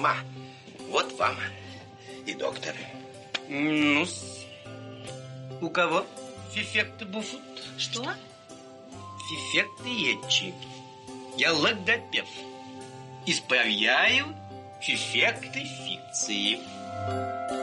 Ма, 0.00 0.16
вот 0.88 1.12
вам 1.18 1.36
и 2.24 2.32
доктор. 2.32 2.74
ну 3.50 4.06
у 5.60 5.68
кого 5.68 6.06
фифекты 6.54 7.04
буфут? 7.04 7.42
Что? 7.76 8.02
Фифекты 9.28 9.90
ечи. 9.90 10.54
Я 11.36 11.52
логопед. 11.52 12.24
Исправляю 13.26 14.34
фифекты 14.80 15.66
фикции. 15.66 16.52
Я 16.56 17.59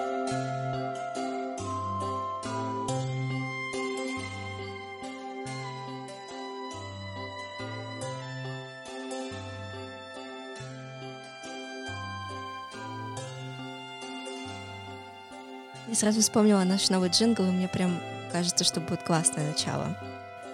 сразу 15.97 16.21
вспомнила 16.21 16.63
наш 16.63 16.89
новый 16.89 17.09
джингл, 17.09 17.43
и 17.43 17.51
мне 17.51 17.67
прям 17.67 17.99
кажется, 18.31 18.63
что 18.63 18.79
будет 18.79 19.01
классное 19.03 19.49
начало. 19.51 19.97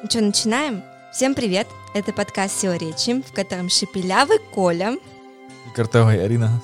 Ну 0.01 0.09
что, 0.09 0.21
начинаем? 0.21 0.83
Всем 1.11 1.35
привет! 1.35 1.67
Это 1.93 2.13
подкаст 2.13 2.59
«Сила 2.59 2.77
речи», 2.77 3.21
в 3.21 3.33
котором 3.33 3.69
шепелявый 3.69 4.39
Коля 4.53 4.95
и 5.67 5.75
картавая 5.75 6.23
Арина 6.23 6.61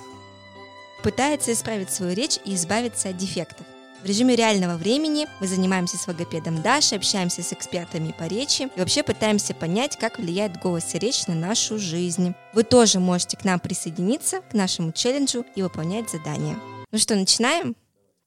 пытается 1.03 1.53
исправить 1.53 1.91
свою 1.91 2.13
речь 2.13 2.39
и 2.45 2.55
избавиться 2.55 3.09
от 3.09 3.17
дефектов. 3.17 3.65
В 4.01 4.05
режиме 4.05 4.35
реального 4.35 4.77
времени 4.77 5.27
мы 5.41 5.47
занимаемся 5.47 5.97
с 5.97 6.07
логопедом 6.07 6.61
Дашей, 6.61 6.97
общаемся 6.97 7.43
с 7.43 7.51
экспертами 7.51 8.13
по 8.17 8.23
речи 8.23 8.69
и 8.73 8.79
вообще 8.79 9.03
пытаемся 9.03 9.53
понять, 9.53 9.97
как 9.97 10.19
влияет 10.19 10.57
голос 10.57 10.95
и 10.95 10.99
речь 10.99 11.27
на 11.27 11.35
нашу 11.35 11.77
жизнь. 11.77 12.33
Вы 12.53 12.63
тоже 12.63 12.99
можете 12.99 13.35
к 13.35 13.43
нам 13.43 13.59
присоединиться, 13.59 14.41
к 14.49 14.53
нашему 14.53 14.93
челленджу 14.93 15.45
и 15.55 15.61
выполнять 15.61 16.09
задания. 16.09 16.57
Ну 16.91 16.97
что, 16.97 17.15
начинаем? 17.15 17.75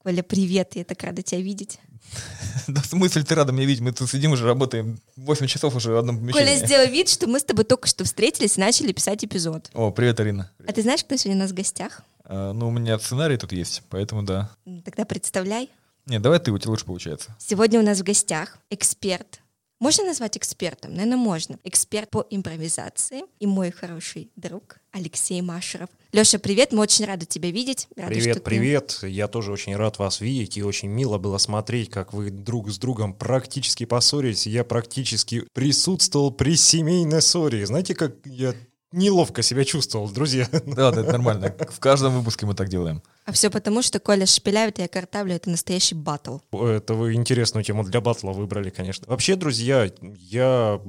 Коля, 0.03 0.21
привет, 0.21 0.75
я 0.75 0.83
так 0.83 1.01
рада 1.03 1.21
тебя 1.21 1.41
видеть. 1.41 1.79
Да 2.67 2.81
в 2.81 2.85
смысле 2.85 3.23
ты 3.23 3.35
рада 3.35 3.51
меня 3.51 3.65
видеть? 3.65 3.81
Мы 3.81 3.91
тут 3.91 4.09
сидим 4.09 4.33
уже, 4.33 4.45
работаем 4.45 4.99
8 5.15 5.47
часов 5.47 5.75
уже 5.75 5.91
в 5.91 5.97
одном 5.97 6.17
помещении. 6.17 6.45
Коля, 6.45 6.65
сделай 6.65 6.89
вид, 6.89 7.09
что 7.09 7.27
мы 7.27 7.39
с 7.39 7.43
тобой 7.43 7.65
только 7.65 7.87
что 7.87 8.03
встретились 8.03 8.57
и 8.57 8.61
начали 8.61 8.91
писать 8.91 9.23
эпизод. 9.25 9.69
О, 9.73 9.91
привет, 9.91 10.19
Арина. 10.19 10.51
А 10.67 10.71
ты 10.71 10.81
знаешь, 10.81 11.03
кто 11.03 11.15
сегодня 11.15 11.39
у 11.39 11.43
нас 11.43 11.51
в 11.51 11.55
гостях? 11.55 12.03
А, 12.25 12.53
ну, 12.53 12.67
у 12.67 12.71
меня 12.71 12.99
сценарий 12.99 13.37
тут 13.37 13.51
есть, 13.53 13.81
поэтому 13.89 14.23
да. 14.23 14.49
Тогда 14.85 15.05
представляй. 15.05 15.69
Не, 16.05 16.19
давай 16.19 16.39
ты, 16.39 16.51
у 16.51 16.57
тебя 16.57 16.71
лучше 16.71 16.85
получается. 16.85 17.35
Сегодня 17.39 17.79
у 17.79 17.83
нас 17.83 17.99
в 17.99 18.03
гостях 18.03 18.59
эксперт. 18.69 19.39
Можно 19.79 20.05
назвать 20.05 20.37
экспертом? 20.37 20.93
Наверное, 20.93 21.17
можно. 21.17 21.57
Эксперт 21.63 22.09
по 22.09 22.25
импровизации 22.29 23.23
и 23.39 23.45
мой 23.45 23.71
хороший 23.71 24.29
друг 24.35 24.79
Алексей 24.93 25.41
Машеров. 25.41 25.89
Леша, 26.11 26.37
привет, 26.37 26.71
мы 26.71 26.81
очень 26.81 27.05
рады 27.05 27.25
тебя 27.25 27.49
видеть. 27.49 27.87
Рады, 27.95 28.13
привет, 28.13 28.35
ты... 28.35 28.41
привет. 28.41 28.99
Я 29.01 29.27
тоже 29.27 29.51
очень 29.51 29.75
рад 29.75 29.97
вас 29.97 30.21
видеть, 30.21 30.55
и 30.55 30.63
очень 30.63 30.87
мило 30.89 31.17
было 31.17 31.39
смотреть, 31.39 31.89
как 31.89 32.13
вы 32.13 32.29
друг 32.29 32.69
с 32.69 32.77
другом 32.77 33.13
практически 33.13 33.85
поссорились. 33.85 34.45
Я 34.45 34.63
практически 34.63 35.45
присутствовал 35.53 36.31
при 36.31 36.55
семейной 36.55 37.23
ссоре. 37.23 37.65
Знаете, 37.65 37.95
как 37.95 38.13
я 38.25 38.53
неловко 38.93 39.41
себя 39.41 39.65
чувствовал, 39.65 40.09
друзья. 40.09 40.47
Да, 40.65 40.91
да, 40.91 41.01
это 41.01 41.11
нормально. 41.11 41.53
В 41.69 41.79
каждом 41.79 42.17
выпуске 42.17 42.45
мы 42.45 42.53
так 42.53 42.69
делаем. 42.69 43.01
А 43.25 43.31
все 43.31 43.49
потому, 43.49 43.81
что 43.81 43.99
Коля 43.99 44.25
шепелявит, 44.25 44.79
а 44.79 44.83
я 44.83 44.87
картавлю, 44.87 45.35
это 45.35 45.49
настоящий 45.49 45.95
батл. 45.95 46.37
Это 46.51 46.93
вы 46.93 47.13
интересную 47.13 47.63
тему 47.63 47.83
для 47.83 48.01
батла 48.01 48.31
выбрали, 48.31 48.69
конечно. 48.69 49.05
Вообще, 49.07 49.35
друзья, 49.35 49.91
я 50.01 50.79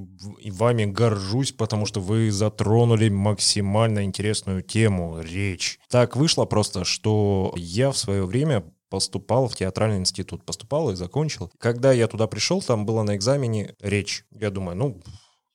вами 0.45 0.85
горжусь, 0.85 1.53
потому 1.53 1.87
что 1.87 2.01
вы 2.01 2.31
затронули 2.31 3.09
максимально 3.09 4.05
интересную 4.05 4.63
тему, 4.63 5.21
речь. 5.21 5.79
Так 5.89 6.17
вышло 6.17 6.45
просто, 6.45 6.85
что 6.85 7.53
я 7.57 7.91
в 7.91 7.99
свое 7.99 8.25
время 8.25 8.65
поступал 8.95 9.49
в 9.49 9.57
театральный 9.57 9.99
институт. 9.99 10.45
Поступал 10.45 10.91
и 10.91 10.95
закончил. 10.95 11.51
Когда 11.59 11.93
я 11.93 12.07
туда 12.07 12.29
пришел, 12.29 12.63
там 12.63 12.87
было 12.87 13.03
на 13.03 13.17
экзамене 13.17 13.75
речь. 13.81 14.25
Я 14.31 14.51
думаю, 14.51 14.77
ну, 14.77 15.03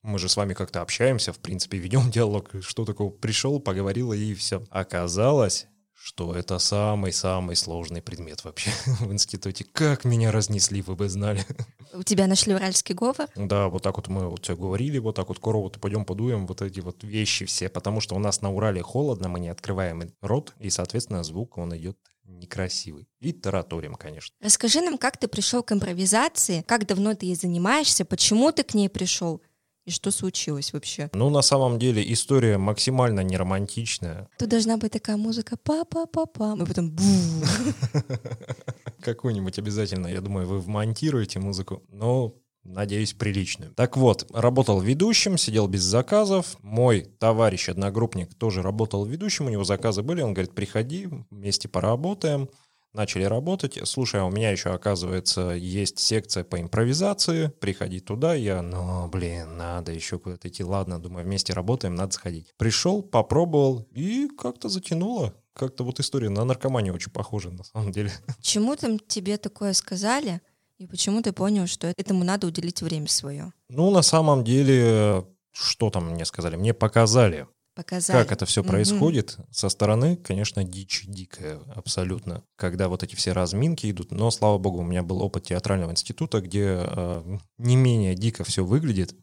мы 0.02 0.20
же 0.20 0.30
с 0.30 0.38
вами 0.38 0.54
как-то 0.54 0.82
общаемся, 0.82 1.34
в 1.34 1.40
принципе, 1.40 1.78
ведем 1.78 2.12
диалог. 2.12 2.52
Что 2.62 2.86
такого? 2.86 3.10
Пришел, 3.10 3.60
поговорил 3.60 4.14
и 4.14 4.34
все. 4.34 4.64
Оказалось, 4.70 5.68
что 6.02 6.34
это 6.34 6.60
самый-самый 6.60 7.56
сложный 7.56 8.02
предмет 8.02 8.44
вообще 8.46 8.72
в 9.00 9.12
институте. 9.12 9.66
Как 9.66 10.06
меня 10.06 10.32
разнесли, 10.32 10.82
вы 10.82 10.96
бы 10.96 11.10
знали. 11.10 11.46
У 11.94 12.04
тебя 12.04 12.28
нашли 12.28 12.54
уральский 12.54 12.96
говор? 12.96 13.28
Да, 13.36 13.68
вот 13.68 13.84
так 13.84 13.98
вот 13.98 14.08
мы 14.08 14.30
вот 14.30 14.44
все 14.44 14.56
говорили, 14.56 14.98
вот 15.00 15.16
так 15.16 15.28
вот 15.28 15.40
корову 15.40 15.70
пойдем 15.70 16.06
подуем, 16.06 16.48
вот 16.48 16.62
эти 16.62 16.80
вот 16.80 17.04
вещи 17.04 17.46
все, 17.46 17.68
потому 17.68 18.00
что 18.00 18.16
у 18.16 18.20
нас 18.20 18.42
на 18.42 18.52
Урале 18.52 18.82
холодно, 18.82 19.28
мы 19.28 19.40
не 19.40 19.50
открываем 19.50 20.04
рот, 20.22 20.54
и, 20.60 20.70
соответственно, 20.70 21.24
звук, 21.24 21.58
он 21.58 21.76
идет 21.76 21.98
некрасивый. 22.24 23.08
И 23.20 23.34
тараторим, 23.34 23.96
конечно. 23.96 24.36
Расскажи 24.40 24.82
нам, 24.82 24.98
как 24.98 25.18
ты 25.18 25.28
пришел 25.28 25.64
к 25.64 25.72
импровизации, 25.72 26.64
как 26.68 26.86
давно 26.86 27.14
ты 27.16 27.26
ей 27.26 27.36
занимаешься, 27.36 28.06
почему 28.06 28.52
ты 28.52 28.64
к 28.64 28.74
ней 28.74 28.88
пришел? 28.90 29.42
И 29.90 29.92
что 29.92 30.12
случилось 30.12 30.72
вообще? 30.72 31.10
Ну, 31.14 31.32
на 31.32 31.42
самом 31.42 31.80
деле, 31.80 32.14
история 32.14 32.60
максимально 32.60 33.22
неромантичная. 33.22 34.30
Тут 34.38 34.50
должна 34.50 34.78
быть 34.78 34.92
такая 34.92 35.18
музыка 35.18 35.58
па-па-па-па, 35.58 36.56
и 36.62 36.64
потом 36.64 36.92
бу. 36.92 37.04
Какую-нибудь 39.02 39.58
обязательно, 39.58 40.06
я 40.06 40.22
думаю, 40.22 40.46
вы 40.46 40.60
вмонтируете 40.60 41.40
музыку, 41.40 41.82
но 41.90 42.36
надеюсь, 42.64 43.14
приличную. 43.14 43.74
Так 43.74 43.98
вот, 43.98 44.30
работал 44.32 44.80
ведущим, 44.80 45.40
сидел 45.40 45.68
без 45.68 45.82
заказов. 45.82 46.58
Мой 46.62 47.02
товарищ, 47.18 47.68
одногруппник, 47.70 48.36
тоже 48.36 48.62
работал 48.62 49.06
ведущим, 49.06 49.48
у 49.48 49.50
него 49.50 49.64
заказы 49.64 50.04
были. 50.04 50.22
Он 50.22 50.36
говорит, 50.36 50.54
приходи, 50.54 51.10
вместе 51.32 51.68
поработаем 51.68 52.48
начали 52.94 53.24
работать. 53.24 53.80
Слушай, 53.84 54.22
а 54.22 54.26
у 54.26 54.32
меня 54.32 54.52
еще, 54.52 54.70
оказывается, 54.70 55.52
есть 55.52 56.00
секция 56.00 56.44
по 56.44 56.60
импровизации. 56.60 57.48
Приходи 57.60 58.00
туда. 58.00 58.34
Я, 58.34 58.62
ну, 58.62 59.08
блин, 59.08 59.58
надо 59.58 59.92
еще 59.92 60.20
куда-то 60.20 60.48
идти. 60.48 60.64
Ладно, 60.64 61.02
думаю, 61.02 61.26
вместе 61.26 61.54
работаем, 61.54 61.96
надо 61.96 62.14
сходить. 62.14 62.54
Пришел, 62.58 63.02
попробовал 63.02 63.88
и 63.92 64.28
как-то 64.38 64.70
затянуло. 64.70 65.34
Как-то 65.54 65.84
вот 65.84 66.00
история 66.00 66.30
на 66.30 66.46
наркоманию 66.46 66.94
очень 66.94 67.12
похожа, 67.12 67.50
на 67.52 67.64
самом 67.64 67.92
деле. 67.92 68.12
Чему 68.42 68.76
там 68.76 69.00
тебе 69.00 69.38
такое 69.38 69.74
сказали? 69.74 70.42
И 70.78 70.88
почему 70.88 71.22
ты 71.22 71.34
понял, 71.34 71.68
что 71.68 71.88
этому 71.98 72.24
надо 72.24 72.48
уделить 72.48 72.82
время 72.82 73.08
свое? 73.08 73.52
Ну, 73.68 73.92
на 73.92 74.02
самом 74.02 74.46
деле, 74.46 75.26
что 75.52 75.90
там 75.90 76.12
мне 76.12 76.24
сказали? 76.24 76.56
Мне 76.56 76.74
показали 76.74 77.48
показали. 77.80 78.18
Как 78.18 78.32
это 78.32 78.46
все 78.46 78.64
происходит 78.64 79.36
угу. 79.38 79.48
со 79.52 79.70
стороны, 79.70 80.18
конечно, 80.18 80.64
дичь 80.64 81.06
дикая 81.08 81.60
абсолютно, 81.76 82.44
когда 82.56 82.90
вот 82.90 83.04
эти 83.04 83.16
все 83.16 83.32
разминки 83.32 83.90
идут. 83.90 84.12
Но, 84.12 84.30
слава 84.32 84.58
богу, 84.58 84.80
у 84.80 84.84
меня 84.84 85.02
был 85.02 85.22
опыт 85.22 85.46
театрального 85.46 85.92
института, 85.92 86.42
где 86.42 86.80
э, 86.82 87.38
не 87.58 87.76
менее 87.76 88.16
дико 88.16 88.44
все 88.44 88.66
выглядит, 88.66 89.16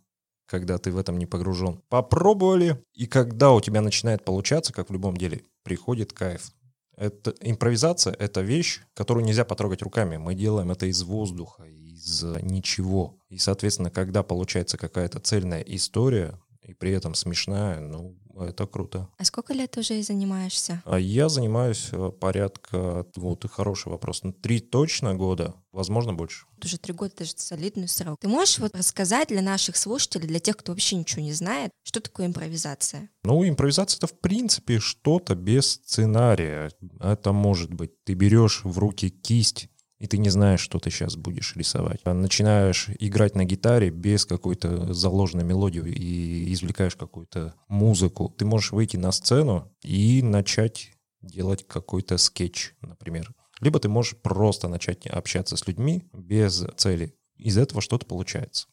когда 0.46 0.78
ты 0.78 0.90
в 0.90 0.98
этом 0.98 1.18
не 1.18 1.26
погружен. 1.26 1.82
Попробовали, 1.88 2.82
и 2.94 3.06
когда 3.06 3.52
у 3.52 3.60
тебя 3.60 3.82
начинает 3.82 4.24
получаться, 4.24 4.72
как 4.72 4.88
в 4.88 4.92
любом 4.92 5.16
деле, 5.16 5.42
приходит 5.62 6.12
кайф. 6.12 6.52
Это, 6.96 7.34
импровизация— 7.42 8.14
это 8.18 8.40
вещь, 8.40 8.80
которую 8.94 9.26
нельзя 9.26 9.44
потрогать 9.44 9.82
руками. 9.82 10.16
Мы 10.16 10.34
делаем 10.34 10.70
это 10.70 10.86
из 10.86 11.02
воздуха, 11.02 11.64
из 11.64 12.22
ничего. 12.40 13.18
И, 13.28 13.36
соответственно, 13.36 13.90
когда 13.90 14.22
получается 14.22 14.78
какая-то 14.78 15.20
цельная 15.20 15.60
история, 15.60 16.40
и 16.62 16.72
при 16.74 16.92
этом 16.92 17.14
смешная, 17.14 17.80
ну, 17.80 18.16
это 18.44 18.66
круто. 18.66 19.08
А 19.18 19.24
сколько 19.24 19.52
лет 19.54 19.76
уже 19.76 20.02
занимаешься? 20.02 20.82
А 20.84 20.98
я 20.98 21.28
занимаюсь 21.28 21.88
э, 21.92 22.10
порядка, 22.10 23.06
вот 23.16 23.44
и 23.44 23.48
хороший 23.48 23.88
вопрос, 23.88 24.22
ну, 24.22 24.32
три 24.32 24.60
точно 24.60 25.14
года, 25.14 25.54
возможно, 25.72 26.12
больше. 26.12 26.46
Уже 26.62 26.78
три 26.78 26.92
года, 26.92 27.12
это 27.14 27.24
же 27.24 27.32
солидный 27.36 27.88
срок. 27.88 28.18
Ты 28.20 28.28
можешь 28.28 28.58
вот 28.58 28.74
рассказать 28.74 29.28
для 29.28 29.42
наших 29.42 29.76
слушателей, 29.76 30.26
для 30.26 30.40
тех, 30.40 30.56
кто 30.56 30.72
вообще 30.72 30.96
ничего 30.96 31.22
не 31.22 31.32
знает, 31.32 31.70
что 31.82 32.00
такое 32.00 32.26
импровизация? 32.26 33.10
Ну, 33.24 33.46
импровизация— 33.46 33.98
это, 33.98 34.06
в 34.06 34.18
принципе, 34.18 34.78
что-то 34.78 35.34
без 35.34 35.72
сценария. 35.72 36.70
Это 37.00 37.32
может 37.32 37.72
быть, 37.72 38.02
ты 38.04 38.14
берешь 38.14 38.62
в 38.64 38.78
руки 38.78 39.10
кисть, 39.10 39.68
и 39.98 40.06
ты 40.06 40.18
не 40.18 40.28
знаешь, 40.28 40.60
что 40.60 40.78
ты 40.78 40.90
сейчас 40.90 41.16
будешь 41.16 41.56
рисовать. 41.56 42.00
А 42.04 42.12
начинаешь 42.12 42.88
играть 42.98 43.34
на 43.34 43.44
гитаре 43.44 43.90
без 43.90 44.26
какой-то 44.26 44.92
заложенной 44.92 45.44
мелодии 45.44 45.88
и 45.88 46.52
извлекаешь 46.52 46.96
какую-то 46.96 47.54
музыку. 47.68 48.34
Ты 48.36 48.44
можешь 48.44 48.72
выйти 48.72 48.96
на 48.96 49.10
сцену 49.12 49.72
и 49.82 50.22
начать 50.22 50.92
делать 51.22 51.66
какой-то 51.66 52.18
скетч, 52.18 52.74
например. 52.82 53.32
Либо 53.60 53.80
ты 53.80 53.88
можешь 53.88 54.16
просто 54.16 54.68
начать 54.68 55.06
общаться 55.06 55.56
с 55.56 55.66
людьми 55.66 56.08
без 56.12 56.64
цели. 56.76 57.16
Из 57.36 57.56
этого 57.56 57.80
что-то 57.80 58.06
получается. 58.06 58.68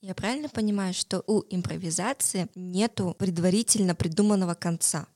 Я 0.00 0.14
правильно 0.14 0.48
понимаю, 0.48 0.94
что 0.94 1.22
у 1.26 1.42
импровизации 1.48 2.48
нету 2.54 3.14
предварительно 3.18 3.94
придуманного 3.94 4.54
конца, 4.54 5.06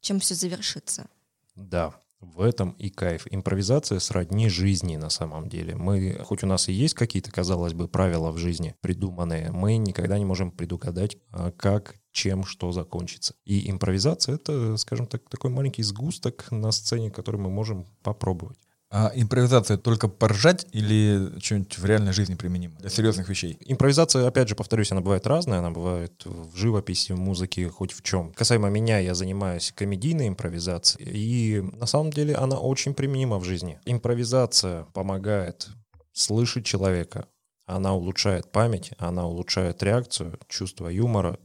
чем 0.00 0.20
все 0.20 0.34
завершится? 0.34 1.08
Да, 1.56 1.94
В 2.32 2.40
этом 2.40 2.70
и 2.72 2.88
кайф. 2.88 3.26
Импровизация 3.30 3.98
сродни 3.98 4.48
жизни 4.48 4.96
на 4.96 5.10
самом 5.10 5.48
деле. 5.48 5.76
Мы, 5.76 6.18
хоть 6.24 6.42
у 6.42 6.46
нас 6.46 6.68
и 6.68 6.72
есть 6.72 6.94
какие-то, 6.94 7.30
казалось 7.30 7.74
бы, 7.74 7.86
правила 7.86 8.30
в 8.30 8.38
жизни 8.38 8.74
придуманные, 8.80 9.50
мы 9.52 9.76
никогда 9.76 10.18
не 10.18 10.24
можем 10.24 10.50
предугадать, 10.50 11.18
а, 11.30 11.52
как 11.52 11.96
чем 12.12 12.44
что 12.44 12.72
закончится. 12.72 13.34
И 13.44 13.70
импровизация— 13.70 14.34
это, 14.36 14.76
скажем 14.76 15.06
так, 15.06 15.28
такой 15.28 15.50
маленький 15.50 15.82
сгусток 15.82 16.50
на 16.50 16.70
сцене, 16.72 17.10
который 17.10 17.40
мы 17.40 17.50
можем 17.50 17.86
попробовать. 18.02 18.58
А 18.96 19.10
импровизация 19.12 19.76
только 19.76 20.06
поржать 20.06 20.68
или 20.70 21.36
что-нибудь 21.40 21.78
в 21.78 21.84
реальной 21.84 22.12
жизни 22.12 22.36
применимо 22.36 22.76
для 22.78 22.90
серьезных 22.90 23.28
вещей? 23.28 23.58
Импровизация, 23.66 24.28
опять 24.28 24.48
же, 24.48 24.54
повторюсь, 24.54 24.92
она 24.92 25.00
бывает 25.00 25.26
разная, 25.26 25.58
она 25.58 25.72
бывает 25.72 26.24
в 26.24 26.56
живописи, 26.56 27.10
в 27.10 27.18
музыке, 27.18 27.68
хоть 27.68 27.90
в 27.92 28.02
чем. 28.02 28.32
Касаемо 28.34 28.68
меня, 28.68 29.00
я 29.00 29.16
занимаюсь 29.16 29.72
комедийной 29.74 30.28
импровизацией, 30.28 31.10
и 31.10 31.60
на 31.60 31.86
самом 31.86 32.12
деле 32.12 32.36
она 32.36 32.56
очень 32.56 32.94
применима 32.94 33.40
в 33.40 33.44
жизни. 33.44 33.80
Импровизация 33.84 34.84
помогает 34.92 35.70
слышать 36.12 36.64
человека, 36.64 37.26
она 37.66 37.94
улучшает 37.94 38.52
память, 38.52 38.92
она 38.98 39.26
улучшает 39.26 39.82
реакцию, 39.82 40.38
чувство 40.46 40.86
юмора, 40.86 41.40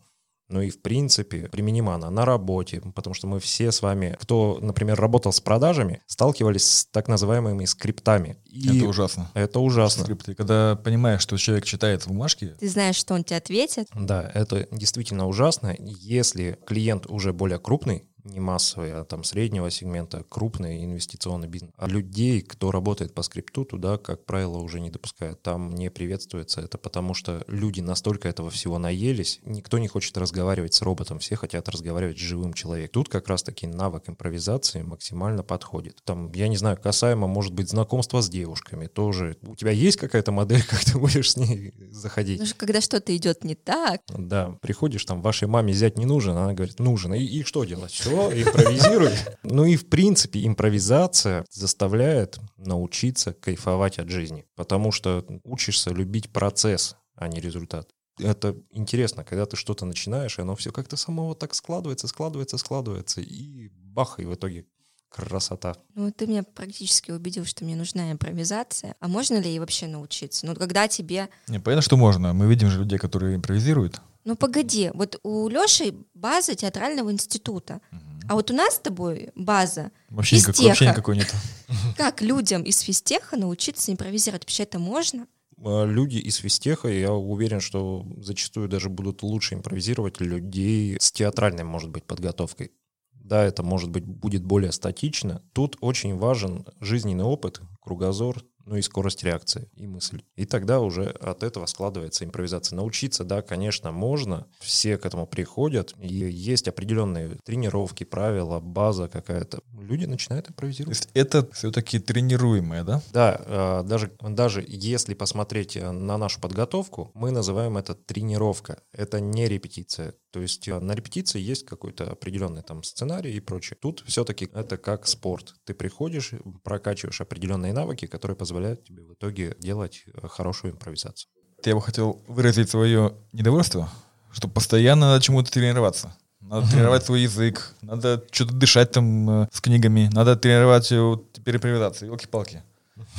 ну 0.50 0.62
и 0.62 0.70
в 0.70 0.82
принципе 0.82 1.48
применима 1.48 1.96
она 1.96 2.10
на 2.10 2.26
работе, 2.26 2.82
потому 2.96 3.14
что 3.14 3.28
мы 3.28 3.40
все 3.40 3.72
с 3.72 3.82
вами, 3.82 4.18
кто, 4.20 4.58
например, 4.62 5.00
работал 5.00 5.32
с 5.32 5.40
продажами, 5.40 6.02
сталкивались 6.08 6.66
с 6.66 6.86
так 6.86 7.08
называемыми 7.08 7.66
скриптами. 7.66 8.38
И 8.46 8.78
Это 8.80 8.88
ужасно. 8.88 9.32
Это 9.34 9.60
ужасно. 9.60 10.04
Скрипты. 10.04 10.36
Когда 10.36 10.76
понимаешь, 10.76 11.22
что 11.22 11.38
человек 11.38 11.66
читает 11.66 12.06
бумажки, 12.08 12.56
Ты 12.60 12.68
знаешь, 12.68 12.96
что 12.96 13.14
он 13.14 13.24
тебе 13.24 13.38
ответит. 13.38 13.88
Да, 13.94 14.30
это 14.34 14.68
действительно 14.72 15.28
ужасно. 15.28 15.76
Если 15.80 16.58
клиент 16.66 17.06
уже 17.08 17.32
более 17.32 17.60
крупный, 17.60 18.09
не 18.30 18.40
массовый, 18.40 18.94
а 18.94 19.04
там 19.04 19.24
среднего 19.24 19.70
сегмента, 19.70 20.24
крупный 20.30 20.84
инвестиционный 20.84 21.48
бизнес. 21.48 21.72
А 21.78 21.88
людей, 21.88 22.42
кто 22.42 22.72
работает 22.72 23.14
по 23.14 23.22
скрипту, 23.22 23.66
туда, 23.66 23.98
как 23.98 24.26
правило, 24.26 24.58
уже 24.58 24.80
не 24.80 24.90
допускают. 24.90 25.42
Там 25.42 25.74
не 25.74 25.90
приветствуется 25.90 26.62
это, 26.62 26.78
потому 26.78 27.14
что 27.14 27.44
люди 27.48 27.82
настолько 27.82 28.28
этого 28.28 28.50
всего 28.50 28.78
наелись, 28.78 29.40
никто 29.44 29.78
не 29.78 29.88
хочет 29.88 30.18
разговаривать 30.18 30.74
с 30.74 30.82
роботом, 30.82 31.20
все 31.20 31.36
хотят 31.36 31.70
разговаривать 31.70 32.18
с 32.18 32.22
живым 32.22 32.54
человеком. 32.54 33.04
Тут 33.04 33.10
как 33.10 33.28
раз-таки 33.28 33.68
навык 33.68 34.10
импровизации 34.10 34.82
максимально 34.82 35.44
подходит. 35.44 36.02
Там, 36.04 36.32
я 36.34 36.48
не 36.48 36.58
знаю, 36.58 36.78
касаемо, 36.78 37.28
может 37.28 37.54
быть, 37.54 37.70
знакомства 37.70 38.22
с 38.22 38.30
девушками 38.30 38.88
тоже. 38.88 39.38
У 39.42 39.56
тебя 39.56 39.72
есть 39.72 39.98
какая-то 39.98 40.32
модель, 40.32 40.64
как 40.70 40.84
ты 40.84 40.98
будешь 40.98 41.32
с 41.32 41.38
ней 41.38 41.74
заходить? 41.92 42.46
Что 42.46 42.56
когда 42.56 42.82
что-то 42.82 43.16
идет 43.16 43.44
не 43.44 43.56
так, 43.56 44.02
Да, 44.08 44.58
приходишь, 44.62 45.06
там, 45.06 45.22
вашей 45.22 45.48
маме 45.48 45.74
взять 45.74 45.98
не 45.98 46.06
нужен, 46.06 46.36
она 46.38 46.54
говорит, 46.54 46.80
нужен. 46.80 47.14
И, 47.14 47.24
и 47.24 47.44
что 47.44 47.64
делать? 47.64 47.92
Все, 47.92 48.19
импровизируй. 48.28 49.12
Ну 49.44 49.66
и, 49.66 49.76
в 49.76 49.88
принципе, 49.90 50.46
импровизация 50.46 51.46
заставляет 51.52 52.40
научиться 52.58 53.34
кайфовать 53.34 54.00
от 54.00 54.10
жизни, 54.10 54.46
потому 54.56 54.92
что 54.92 55.26
учишься 55.44 55.92
любить 55.92 56.32
процесс, 56.32 56.96
а 57.16 57.28
не 57.28 57.40
результат. 57.40 57.90
Это 58.20 58.56
интересно, 58.72 59.24
когда 59.24 59.46
ты 59.46 59.56
что-то 59.56 59.86
начинаешь, 59.86 60.38
и 60.38 60.42
оно 60.42 60.56
все 60.56 60.72
как-то 60.72 60.98
само 60.98 61.28
вот 61.28 61.40
так 61.40 61.56
складывается, 61.56 62.08
складывается, 62.08 62.58
складывается, 62.58 63.22
и 63.22 63.70
бах, 63.70 64.20
и 64.20 64.26
в 64.26 64.34
итоге 64.34 64.66
красота. 65.10 65.76
ну 65.96 66.12
ты 66.12 66.28
меня 66.28 66.44
практически 66.44 67.12
убедил, 67.12 67.46
что 67.46 67.66
мне 67.66 67.76
нужна 67.76 68.12
импровизация. 68.12 68.96
А 69.00 69.08
можно 69.08 69.38
ли 69.38 69.50
ей 69.50 69.60
вообще 69.60 69.88
научиться? 69.88 70.46
Ну 70.46 70.56
когда 70.56 70.88
тебе... 70.88 71.30
не, 71.48 71.60
понятно, 71.60 71.82
что 71.82 71.98
можно. 71.98 72.34
Мы 72.34 72.48
видим 72.48 72.70
же 72.70 72.80
людей, 72.80 73.00
которые 73.00 73.36
импровизируют. 73.36 74.02
Ну 74.30 74.36
погоди, 74.36 74.92
вот 74.94 75.20
у 75.24 75.50
Леши 75.50 75.96
база 76.14 76.54
театрального 76.54 77.12
института, 77.12 77.82
а 78.28 78.36
вот 78.36 78.52
у 78.52 78.54
нас 78.54 78.76
с 78.76 78.78
тобой 78.80 79.32
база 79.34 79.90
Вообще, 80.08 80.36
никак- 80.36 80.54
Физтеха. 80.54 80.68
вообще 80.70 80.88
никакой 80.88 81.16
нет. 81.18 81.34
Как 81.98 82.22
людям 82.22 82.62
из 82.62 82.82
физтеха 82.82 83.38
научиться 83.38 83.92
импровизировать? 83.92 84.44
Вообще 84.44 84.64
это 84.64 84.78
можно? 84.78 85.26
А 85.58 85.84
Люди 85.84 86.18
из 86.18 86.36
физтеха, 86.36 86.90
я 86.90 87.12
уверен, 87.12 87.60
что 87.60 88.06
зачастую 88.18 88.70
даже 88.70 88.90
будут 88.90 89.24
лучше 89.24 89.56
импровизировать 89.56 90.22
людей 90.22 90.98
с 91.02 91.12
театральной, 91.12 91.64
может 91.64 91.90
быть, 91.90 92.04
подготовкой. 92.04 92.72
Да, 93.14 93.44
это, 93.44 93.64
может 93.64 93.90
быть, 93.90 94.06
будет 94.06 94.44
более 94.44 94.72
статично. 94.72 95.42
Тут 95.54 95.76
очень 95.82 96.16
важен 96.16 96.68
жизненный 96.80 97.24
опыт, 97.26 97.62
кругозор, 97.82 98.44
ну 98.70 98.76
и 98.78 98.82
скорость 98.84 99.24
реакции 99.24 99.68
и 99.76 99.88
мысль. 99.88 100.22
И 100.36 100.46
тогда 100.46 100.80
уже 100.80 101.06
от 101.06 101.42
этого 101.42 101.66
складывается 101.66 102.24
импровизация. 102.24 102.76
Научиться, 102.76 103.24
да, 103.24 103.42
конечно, 103.42 103.92
можно, 103.92 104.46
все 104.60 104.98
к 104.98 105.06
этому 105.08 105.26
приходят, 105.26 105.96
и 106.00 106.14
есть 106.14 106.68
определенные 106.68 107.38
тренировки, 107.44 108.04
правила, 108.04 108.60
база 108.60 109.08
какая-то. 109.08 109.62
Люди 109.74 110.06
начинают 110.06 110.46
То 110.46 110.52
импровизировать. 110.52 110.98
есть 110.98 111.10
это 111.16 111.50
все-таки 111.52 111.98
тренируемое, 112.00 112.84
да? 112.84 113.02
Да, 113.12 113.42
э, 113.44 113.84
даже, 113.88 114.12
даже 114.22 114.64
если 114.68 115.16
посмотреть 115.16 115.76
э, 115.76 115.90
на 115.90 116.18
нашу 116.18 116.40
подготовку, 116.40 117.10
мы 117.16 117.32
называем 117.32 117.76
это 117.78 117.96
тренировка. 117.96 118.84
Это 118.94 119.20
не 119.20 119.48
репетиция. 119.48 120.14
То 120.32 120.42
есть 120.42 120.68
э, 120.68 120.80
на 120.80 120.94
репетиции 120.94 121.40
есть 121.40 121.66
какой-то 121.66 122.12
определенный 122.12 122.62
там 122.62 122.84
сценарий 122.84 123.34
и 123.34 123.40
прочее. 123.40 123.78
Тут 123.82 124.04
все-таки 124.06 124.50
это 124.54 124.78
как 124.78 125.08
спорт. 125.08 125.56
Ты 125.66 125.74
приходишь, 125.74 126.32
прокачиваешь 126.64 127.22
определенные 127.22 127.74
навыки, 127.74 128.06
которые 128.06 128.38
позволяют 128.38 128.84
тебе 128.84 129.04
в 129.04 129.14
итоге 129.14 129.56
делать 129.60 130.04
э, 130.06 130.28
хорошую 130.28 130.74
импровизацию. 130.74 131.30
Я 131.66 131.76
бы 131.76 131.82
хотел 131.82 132.24
выразить 132.28 132.70
свое 132.70 133.16
недовольство, 133.34 133.90
что 134.32 134.48
постоянно 134.48 135.08
надо 135.08 135.24
чему-то 135.24 135.52
тренироваться. 135.52 136.16
Надо 136.42 136.70
тренировать 136.72 137.04
свой 137.04 137.22
язык, 137.22 137.76
надо 137.82 138.24
что-то 138.32 138.56
дышать 138.56 138.92
там 138.92 139.30
э, 139.44 139.48
с 139.52 139.60
книгами, 139.60 140.10
надо 140.14 140.36
тренировать 140.36 140.92
э, 140.92 141.00
вот 141.00 141.38
импровизацию, 141.46 142.10
елки-палки. 142.10 142.64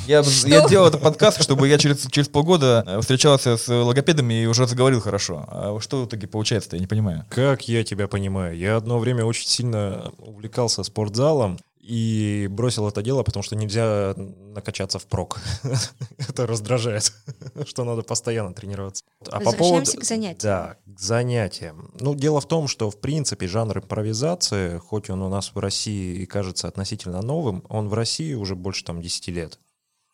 Я, 0.07 0.23
я 0.45 0.67
делал 0.67 0.87
этот 0.87 1.01
подкаст, 1.01 1.41
чтобы 1.41 1.67
я 1.67 1.77
через, 1.77 2.07
через 2.07 2.27
полгода 2.27 2.83
э, 2.85 3.01
встречался 3.01 3.57
с 3.57 3.67
логопедами 3.67 4.43
и 4.43 4.45
уже 4.45 4.67
заговорил 4.67 5.01
хорошо. 5.01 5.45
А 5.47 5.79
что 5.79 6.03
в 6.03 6.05
итоге 6.07 6.27
получается-то, 6.27 6.75
я 6.75 6.79
не 6.79 6.87
понимаю. 6.87 7.25
Как 7.29 7.67
я 7.67 7.83
тебя 7.83 8.07
понимаю? 8.07 8.57
Я 8.57 8.77
одно 8.77 8.99
время 8.99 9.25
очень 9.25 9.47
сильно 9.47 10.11
увлекался 10.17 10.83
спортзалом 10.83 11.57
и 11.81 12.47
бросил 12.49 12.87
это 12.87 13.01
дело, 13.01 13.23
потому 13.23 13.43
что 13.43 13.55
нельзя 13.55 14.13
накачаться 14.15 14.99
впрок. 14.99 15.39
это 16.17 16.45
раздражает, 16.45 17.11
что 17.65 17.83
надо 17.83 18.03
постоянно 18.03 18.53
тренироваться. 18.53 19.03
А 19.29 19.39
по 19.39 19.51
поводу... 19.51 19.91
к 19.91 20.03
занятиям. 20.03 20.37
Да, 20.41 20.77
к 20.85 20.99
занятиям. 20.99 21.91
Ну, 21.99 22.13
дело 22.15 22.39
в 22.39 22.47
том, 22.47 22.67
что, 22.67 22.89
в 22.91 22.99
принципе, 22.99 23.47
жанр 23.47 23.79
импровизации, 23.79 24.77
хоть 24.77 25.09
он 25.09 25.21
у 25.21 25.29
нас 25.29 25.51
в 25.53 25.59
России 25.59 26.17
и 26.17 26.25
кажется 26.25 26.67
относительно 26.67 27.21
новым, 27.21 27.63
он 27.67 27.89
в 27.89 27.93
России 27.93 28.33
уже 28.35 28.55
больше 28.55 28.83
там 28.85 29.01
10 29.01 29.27
лет. 29.29 29.59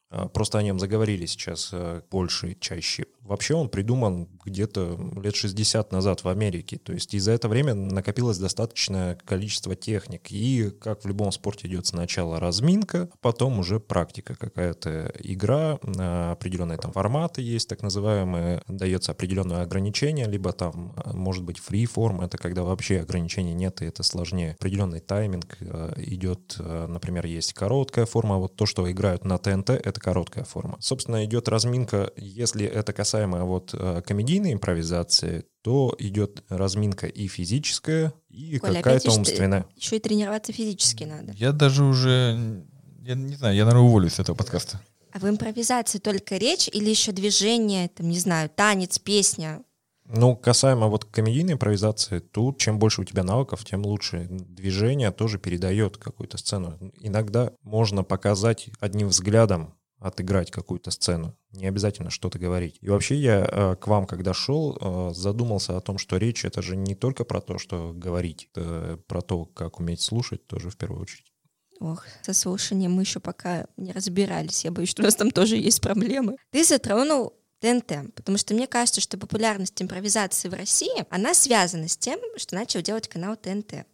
А, 0.09 0.27
Просто 0.27 0.57
о 0.57 0.63
нем 0.63 0.79
заговорили 0.79 1.25
сейчас 1.25 1.69
э, 1.73 2.01
больше 2.09 2.55
чаще. 2.59 3.05
Вообще 3.27 3.55
он 3.55 3.69
придуман 3.69 4.27
где-то 4.45 4.97
лет 5.21 5.35
60 5.35 5.91
назад 5.91 6.23
в 6.23 6.29
Америке. 6.29 6.77
То 6.77 6.93
есть 6.93 7.13
и 7.13 7.19
за 7.19 7.33
это 7.33 7.49
время 7.49 7.73
накопилось 7.73 8.37
достаточное 8.37 9.15
количество 9.25 9.75
техник. 9.75 10.31
И 10.31 10.71
как 10.79 11.03
в 11.03 11.07
любом 11.07 11.31
спорте 11.31 11.67
идет 11.67 11.85
сначала 11.85 12.39
разминка, 12.39 13.09
а 13.11 13.17
потом 13.21 13.59
уже 13.59 13.79
практика 13.79 14.35
какая-то 14.35 15.11
игра, 15.19 15.79
а, 15.97 16.31
определенные 16.31 16.77
там 16.77 16.93
форматы 16.93 17.41
есть, 17.41 17.67
так 17.67 17.81
называемые, 17.81 18.61
дается 18.67 19.11
определенное 19.11 19.63
ограничение, 19.63 20.25
либо 20.25 20.53
там 20.53 20.93
а, 20.95 21.13
может 21.13 21.43
быть 21.43 21.59
фри-форм, 21.59 22.21
это 22.21 22.37
когда 22.37 22.63
вообще 22.63 23.01
ограничений 23.01 23.53
нет, 23.53 23.81
и 23.81 23.85
это 23.85 24.03
сложнее. 24.03 24.55
Определенный 24.59 25.01
тайминг 25.01 25.57
идет, 25.97 26.55
например, 26.59 27.25
есть 27.25 27.53
короткая 27.53 28.05
форма, 28.05 28.37
вот 28.37 28.55
то, 28.55 28.65
что 28.65 28.89
играют 28.89 29.25
на 29.25 29.37
ТНТ, 29.37 29.71
это 29.71 29.99
короткая 29.99 30.45
форма. 30.45 30.77
Собственно, 30.79 31.25
идет 31.25 31.49
разминка, 31.49 32.11
если 32.15 32.65
это 32.65 32.93
касаемо 33.17 33.45
вот 33.45 33.73
э, 33.73 34.01
комедийной 34.05 34.53
импровизации, 34.53 35.45
то 35.63 35.95
идет 35.97 36.43
разминка 36.49 37.07
и 37.07 37.27
физическая, 37.27 38.13
и 38.29 38.59
Коля, 38.59 38.75
какая-то 38.75 39.11
умственная. 39.11 39.65
Еще 39.75 39.97
и 39.97 39.99
тренироваться 39.99 40.53
физически 40.53 41.03
надо. 41.03 41.33
Я 41.33 41.51
даже 41.51 41.83
уже, 41.83 42.63
я 43.01 43.15
не 43.15 43.35
знаю, 43.35 43.55
я, 43.55 43.65
наверное, 43.65 43.87
уволюсь 43.87 44.13
с 44.13 44.19
этого 44.19 44.35
подкаста. 44.35 44.79
А 45.11 45.19
в 45.19 45.27
импровизации 45.27 45.97
только 45.97 46.37
речь 46.37 46.69
или 46.71 46.89
еще 46.89 47.11
движение, 47.11 47.89
там, 47.89 48.07
не 48.09 48.19
знаю, 48.19 48.49
танец, 48.55 48.99
песня? 48.99 49.63
Ну, 50.05 50.35
касаемо 50.35 50.87
вот 50.87 51.05
комедийной 51.05 51.53
импровизации, 51.53 52.19
тут 52.19 52.59
чем 52.59 52.79
больше 52.79 53.01
у 53.01 53.03
тебя 53.03 53.23
навыков, 53.23 53.65
тем 53.65 53.85
лучше. 53.85 54.27
Движение 54.29 55.11
тоже 55.11 55.39
передает 55.39 55.97
какую-то 55.97 56.37
сцену. 56.37 56.77
Иногда 57.01 57.51
можно 57.63 58.03
показать 58.03 58.69
одним 58.79 59.07
взглядом 59.07 59.73
отыграть 59.99 60.51
какую-то 60.51 60.91
сцену. 60.91 61.35
Не 61.51 61.67
обязательно 61.67 62.09
что-то 62.09 62.37
говорить. 62.37 62.77
И 62.81 62.89
вообще 62.89 63.15
я 63.15 63.47
э, 63.49 63.75
к 63.75 63.87
вам, 63.87 64.05
когда 64.05 64.33
шел, 64.33 64.77
э, 64.79 65.13
задумался 65.13 65.75
о 65.75 65.81
том, 65.81 65.97
что 65.97 66.17
речь— 66.17 66.45
это 66.45 66.61
же 66.61 66.75
не 66.75 66.95
только 66.95 67.23
про 67.23 67.41
то, 67.41 67.57
что 67.57 67.93
говорить, 67.95 68.49
это 68.53 68.99
про 69.07 69.21
то, 69.21 69.45
как 69.45 69.79
уметь 69.79 70.01
слушать 70.01 70.45
тоже 70.45 70.69
в 70.69 70.77
первую 70.77 71.01
очередь. 71.01 71.31
Ох, 71.79 72.05
со 72.21 72.33
слушанием 72.33 72.91
мы 72.93 73.03
еще 73.03 73.19
пока 73.19 73.67
не 73.77 73.91
разбирались. 73.91 74.65
Я 74.65 74.71
боюсь, 74.71 74.89
что 74.89 75.01
у 75.01 75.05
нас 75.05 75.15
там 75.15 75.31
тоже 75.31 75.57
есть 75.57 75.81
проблемы. 75.81 76.37
Ты 76.51 76.63
затронул 76.63 77.33
ТНТ, 77.59 78.13
потому 78.15 78.37
что 78.37 78.53
мне 78.53 78.67
кажется, 78.67 79.01
что 79.01 79.17
популярность 79.17 79.81
импровизации 79.81 80.49
в 80.49 80.53
России, 80.53 81.05
она 81.09 81.33
связана 81.33 81.87
с 81.87 81.97
тем, 81.97 82.19
что 82.37 82.55
начал 82.55 82.81
делать 82.81 83.07
канал 83.07 83.35
ТНТ. 83.35 83.85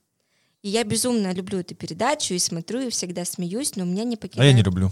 И 0.61 0.69
я 0.69 0.85
безумно 0.85 1.33
люблю 1.33 1.59
эту 1.59 1.75
передачу 1.75 2.33
и 2.33 2.39
смотрю, 2.39 2.81
и 2.81 2.89
всегда 2.89 3.25
смеюсь, 3.25 3.75
но 3.75 3.83
у 3.83 3.87
меня 3.87 4.05
не 4.05 4.15
А 4.15 4.17
покидает... 4.17 4.49
я 4.51 4.55
не 4.55 4.63
люблю. 4.63 4.91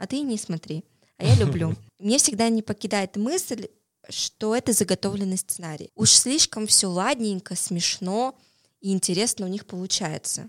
А 0.00 0.06
ты 0.06 0.22
не 0.22 0.38
смотри. 0.38 0.82
А 1.18 1.24
я 1.24 1.34
люблю. 1.34 1.76
Мне 1.98 2.16
всегда 2.16 2.48
не 2.48 2.62
покидает 2.62 3.16
мысль, 3.16 3.68
что 4.08 4.56
это 4.56 4.72
заготовленный 4.72 5.36
сценарий. 5.36 5.90
Уж 5.94 6.10
слишком 6.10 6.66
все 6.66 6.86
ладненько, 6.86 7.54
смешно 7.54 8.34
и 8.80 8.92
интересно 8.92 9.44
у 9.44 9.48
них 9.50 9.66
получается. 9.66 10.48